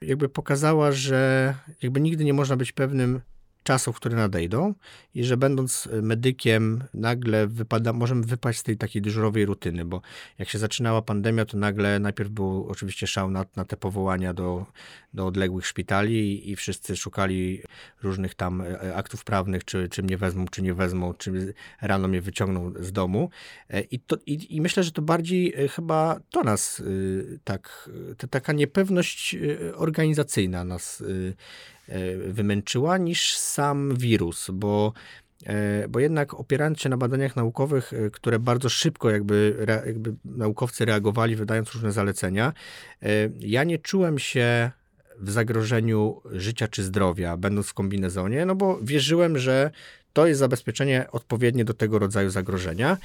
[0.00, 3.20] jakby pokazała, że jakby nigdy nie można być pewnym
[3.62, 4.74] czasów, które nadejdą
[5.14, 10.00] i że będąc medykiem nagle wypada, możemy wypaść z tej takiej dyżurowej rutyny, bo
[10.38, 14.66] jak się zaczynała pandemia, to nagle najpierw był oczywiście szał na, na te powołania do,
[15.14, 17.62] do odległych szpitali i wszyscy szukali
[18.02, 22.20] różnych tam e, aktów prawnych, czy, czy mnie wezmą, czy nie wezmą, czy rano mnie
[22.20, 23.30] wyciągną z domu.
[23.70, 26.82] E, I, to, i, i myślę, że to bardziej e, chyba to nas
[27.44, 29.36] tak, to taka niepewność
[29.74, 31.34] organizacyjna nas E,
[32.26, 34.92] wymęczyła niż sam wirus, bo
[35.46, 40.84] e, bo jednak opierając się na badaniach naukowych, e, które bardzo szybko jakby, jakby naukowcy
[40.84, 42.52] reagowali, wydając różne zalecenia,
[43.40, 44.70] ja nie czułem się
[45.18, 49.70] w zagrożeniu życia czy zdrowia, będąc w kombinezonie, no bo wierzyłem, że
[50.12, 52.96] to jest zabezpieczenie odpowiednie do tego rodzaju zagrożenia.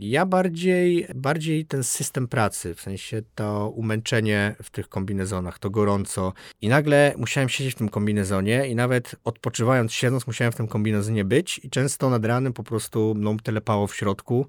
[0.00, 6.32] Ja bardziej, bardziej ten system pracy, w sensie to umęczenie w tych kombinezonach, to gorąco.
[6.60, 11.24] I nagle musiałem siedzieć w tym kombinezonie i nawet odpoczywając, siedząc, musiałem w tym kombinezonie
[11.24, 14.46] być i często nad ranem po prostu mną telepało w środku,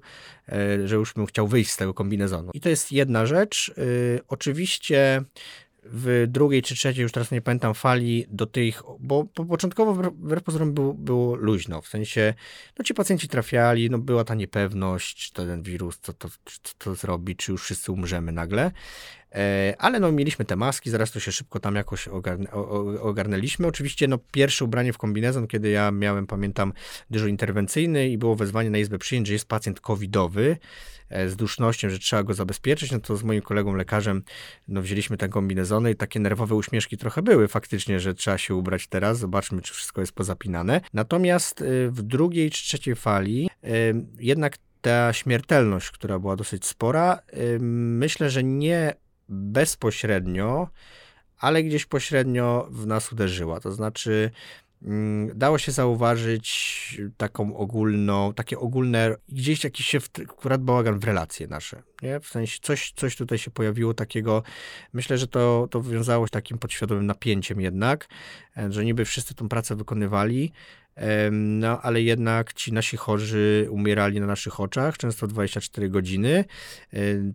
[0.48, 2.50] e, że już bym chciał wyjść z tego kombinezonu.
[2.54, 3.74] I to jest jedna rzecz.
[3.78, 3.82] E,
[4.28, 5.22] oczywiście
[5.82, 10.42] w drugiej czy trzeciej, już teraz nie pamiętam, fali do tych, bo, bo początkowo wbrew
[10.42, 12.34] pozorom było, było luźno, w sensie,
[12.78, 16.28] no ci pacjenci trafiali, no była ta niepewność, czy ten wirus, co to,
[16.62, 18.70] co to zrobi, czy już wszyscy umrzemy nagle,
[19.78, 22.50] ale no mieliśmy te maski, zaraz to się szybko tam jakoś ogarnę,
[23.00, 23.66] ogarnęliśmy.
[23.66, 26.72] Oczywiście no pierwsze ubranie w kombinezon, kiedy ja miałem, pamiętam,
[27.10, 30.56] dyżur interwencyjny i było wezwanie na izbę przyjęć, że jest pacjent covidowy,
[31.10, 34.22] E, z dusznością, że trzeba go zabezpieczyć, no to z moim kolegą lekarzem
[34.68, 38.86] no, wzięliśmy te kombinezony i takie nerwowe uśmieszki trochę były faktycznie, że trzeba się ubrać
[38.86, 40.80] teraz, zobaczmy, czy wszystko jest pozapinane.
[40.94, 43.68] Natomiast e, w drugiej czy trzeciej fali e,
[44.18, 47.18] jednak ta śmiertelność, która była dosyć spora,
[47.60, 48.94] myślę, że nie
[49.30, 50.68] bezpośrednio,
[51.38, 53.60] ale gdzieś pośrednio w nas uderzyła.
[53.60, 54.30] To znaczy,
[54.82, 61.46] Mm, dało się zauważyć taką ogólną, takie ogólne, gdzieś jakiś się, akurat bałagan w relacje
[61.46, 62.20] nasze, nie?
[62.20, 64.42] W sensie coś, coś tutaj się pojawiło takiego,
[64.92, 68.08] myślę, że to, to wiązało się takim podświadomym napięciem jednak,
[68.56, 70.52] e, że niby wszyscy tą pracę wykonywali,
[71.32, 76.44] no ale jednak ci nasi chorzy umierali na naszych oczach, często 24 godziny.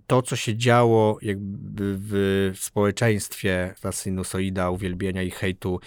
[0.08, 5.80] To, co się działo jakby w społeczeństwie, ta sinusoida uwielbienia i hejtu,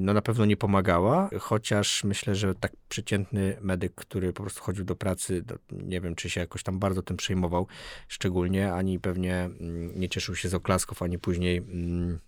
[0.00, 4.84] no na pewno nie pomagała, chociaż myślę, że tak przeciętny medyk, który po prostu chodził
[4.84, 7.66] do pracy, nie wiem, czy się jakoś tam bardzo tym przejmował
[8.08, 12.18] szczególnie, ani pewnie mm, nie cieszył się z oklasków, ani później mm,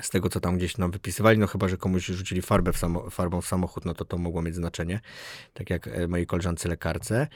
[0.00, 3.10] z tego, co tam gdzieś nam wypisywali, no chyba, że komuś rzucili farbę w samo,
[3.10, 5.00] farbą w samochód, no to to mogło mieć znaczenie,
[5.54, 7.26] tak jak e, mojej koleżance lekarce.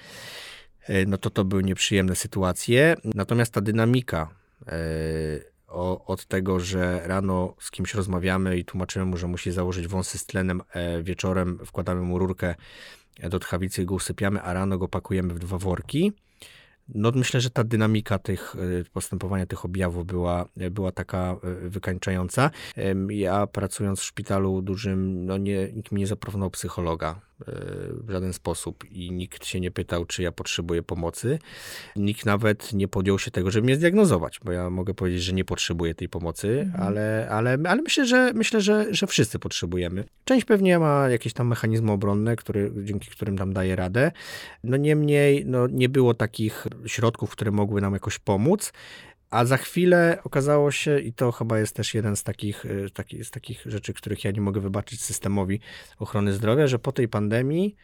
[0.83, 2.97] E, no to to były nieprzyjemne sytuacje.
[3.05, 4.29] Natomiast ta dynamika
[4.67, 4.73] e,
[5.69, 10.19] o, od tego, że rano z kimś rozmawiamy i tłumaczymy mu, że musi założyć wąsy
[10.19, 10.63] z tlenem,
[11.03, 12.55] wieczorem wkładamy mu rurkę
[13.23, 16.13] do tchawicy i go usypiamy, a rano go pakujemy w dwa worki,
[16.95, 22.51] no myślę, że ta dynamika tych e, postępowania tych objawów była, była taka e, wykańczająca.
[23.09, 27.30] Ja pracując w szpitalu dużym, no nie, nikt mi nie zaproponował psychologa
[27.93, 31.39] w żaden sposób i nikt się nie pytał, czy ja potrzebuję pomocy.
[31.97, 35.45] Nikt nawet nie podjął się tego, żeby mnie zdiagnozować, bo ja mogę powiedzieć, że nie
[35.45, 36.87] potrzebuję tej pomocy, mhm.
[36.87, 40.05] ale, ale, ale myślę, że myślę, że, że wszyscy potrzebujemy.
[40.25, 44.13] Część pewnie ma jakieś tam mechanizmy obronne, który, dzięki którym tam daje radę.
[44.65, 48.73] No niemniej no, nie było takich środków, które mogły nam jakoś pomóc.
[49.31, 53.25] A za chwilę okazało się, i to chyba jest też jeden z takich, y, taki,
[53.25, 55.61] z takich rzeczy, których ja nie mogę wybaczyć systemowi
[55.99, 57.77] ochrony zdrowia, że po tej pandemii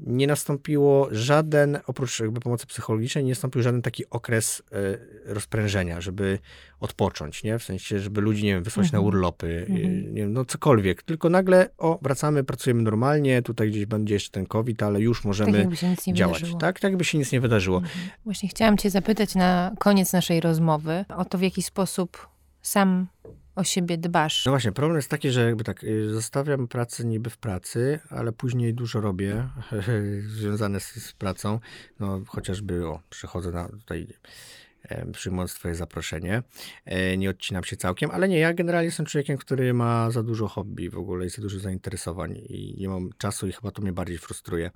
[0.00, 6.38] nie nastąpiło żaden, oprócz jakby pomocy psychologicznej, nie nastąpił żaden taki okres e, rozprężenia, żeby
[6.80, 7.58] odpocząć, nie?
[7.58, 9.02] W sensie, żeby ludzi, nie wiem, wysłać mhm.
[9.02, 10.14] na urlopy, mhm.
[10.14, 11.02] nie wiem, no cokolwiek.
[11.02, 15.64] Tylko nagle, o, wracamy, pracujemy normalnie, tutaj gdzieś będzie jeszcze ten COVID, ale już możemy
[15.64, 16.38] tak, działać.
[16.38, 16.60] Wydarzyło.
[16.60, 17.78] Tak, tak jakby się nic nie wydarzyło.
[17.78, 18.08] Mhm.
[18.24, 22.28] Właśnie chciałam cię zapytać na koniec naszej rozmowy o to, w jaki sposób
[22.62, 23.06] sam
[23.58, 24.46] o siebie dbasz.
[24.46, 28.32] No właśnie, problem jest taki, że jakby tak, y, zostawiam pracę niby w pracy, ale
[28.32, 29.48] później dużo robię
[30.38, 31.60] związane z, z, pracą.
[32.00, 34.06] No chociażby, o, przychodzę na tutaj
[35.12, 36.42] przyjmując twoje zaproszenie.
[36.84, 40.48] E, nie odcinam się całkiem, ale nie, ja generalnie jestem człowiekiem, który ma za dużo
[40.48, 43.92] hobby w ogóle i za dużo zainteresowań i nie mam czasu i chyba to mnie
[43.92, 44.70] bardziej frustruje,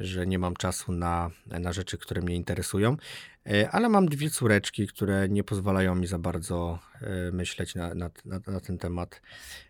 [0.00, 2.96] że nie mam czasu na, na rzeczy, które mnie interesują.
[3.46, 8.10] E, ale mam dwie córeczki, które nie pozwalają mi za bardzo e, myśleć na, na,
[8.24, 9.22] na, na ten temat.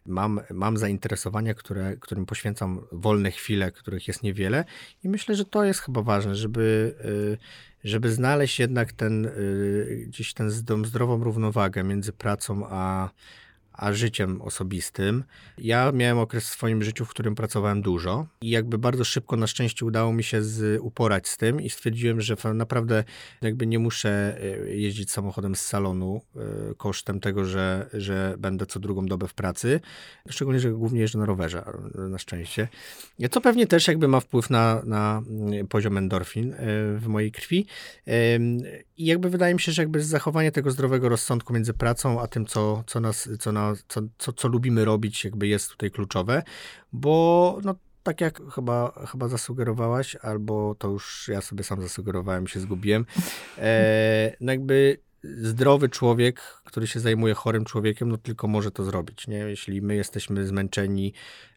[0.06, 4.64] Mam, mam zainteresowania, które, którym poświęcam wolne chwile, których jest niewiele
[5.04, 6.94] i myślę, że to jest chyba ważne, żeby
[7.84, 10.50] żeby znaleźć jednak ten, y, gdzieś tę
[10.84, 13.10] zdrową równowagę między pracą a,
[13.78, 15.24] a życiem osobistym.
[15.58, 19.46] Ja miałem okres w swoim życiu, w którym pracowałem dużo i jakby bardzo szybko na
[19.46, 23.04] szczęście udało mi się z, uporać z tym i stwierdziłem, że naprawdę
[23.42, 28.80] jakby nie muszę e, jeździć samochodem z salonu e, kosztem tego, że, że będę co
[28.80, 29.80] drugą dobę w pracy.
[30.28, 31.64] Szczególnie, że głównie jeżdżę na rowerze,
[31.94, 32.68] na szczęście.
[33.30, 35.22] Co pewnie też jakby ma wpływ na, na
[35.68, 36.56] poziom endorfin e,
[36.98, 37.66] w mojej krwi.
[38.96, 42.46] I jakby wydaje mi się, że jakby zachowanie tego zdrowego rozsądku między pracą a tym,
[42.46, 43.52] co, co, nas, co,
[43.88, 46.42] co, co, co lubimy robić, jakby jest tutaj kluczowe,
[46.92, 52.60] bo no, tak jak chyba, chyba zasugerowałaś, albo to już ja sobie sam zasugerowałem się
[52.60, 53.06] zgubiłem,
[53.58, 59.28] e, no jakby zdrowy człowiek, który się zajmuje chorym człowiekiem, no tylko może to zrobić.
[59.28, 59.36] Nie?
[59.38, 61.12] Jeśli my jesteśmy zmęczeni,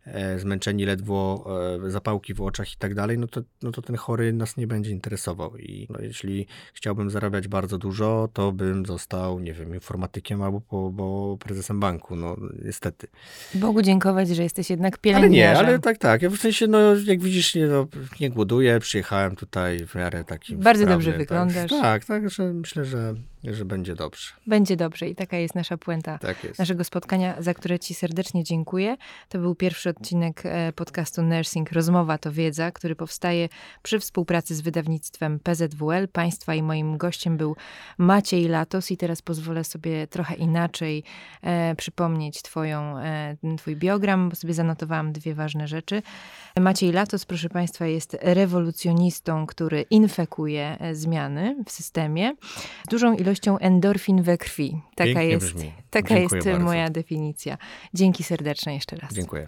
[0.06, 1.46] e, zmęczeni ledwo,
[1.86, 4.68] e, zapałki w oczach i tak dalej, no to, no to ten chory nas nie
[4.68, 5.58] będzie interesował.
[5.58, 10.92] I no, jeśli chciałbym zarabiać bardzo dużo, to bym został, nie wiem, informatykiem albo po,
[10.92, 12.16] bo prezesem banku.
[12.16, 13.08] No niestety.
[13.56, 15.58] Bogu dziękować, że jesteś jednak pielęgniarzem.
[15.58, 16.22] Ale nie, ale tak, tak.
[16.22, 17.88] Ja w sensie, no jak widzisz, nie, no,
[18.20, 21.20] nie głoduję, przyjechałem tutaj w miarę takim Bardzo dobrze tak.
[21.20, 21.72] wyglądasz.
[21.72, 24.32] Tak, tak, że myślę, że, że będzie dobrze.
[24.48, 28.98] Będzie dobrze i taka jest nasza puenta tak naszego spotkania, za które Ci serdecznie dziękuję.
[29.30, 33.50] To był pierwszy odcinek e, podcastu Nursing Rozmowa to Wiedza, który powstaje
[33.84, 36.08] przy współpracy z wydawnictwem PZWL.
[36.08, 37.56] Państwa i moim gościem był
[37.98, 41.04] Maciej Latos i teraz pozwolę sobie trochę inaczej
[41.42, 46.02] e, przypomnieć twoją, e, Twój biogram, bo sobie zanotowałam dwie ważne rzeczy.
[46.60, 52.36] Maciej Latos, proszę Państwa, jest rewolucjonistą, który infekuje e, zmiany w systemie
[52.90, 54.82] dużą ilością endorfin we krwi.
[54.96, 55.56] Taka jest,
[55.90, 57.58] taka jest moja definicja.
[57.94, 59.14] Dzięki serdeczne jeszcze raz.
[59.14, 59.48] Dziękuję.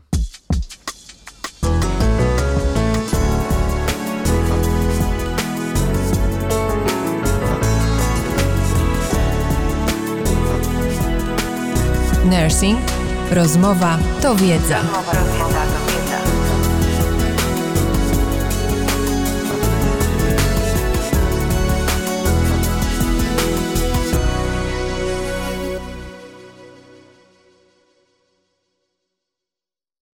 [12.26, 12.80] Nursing.
[13.32, 14.82] Rozmowa to wiedza.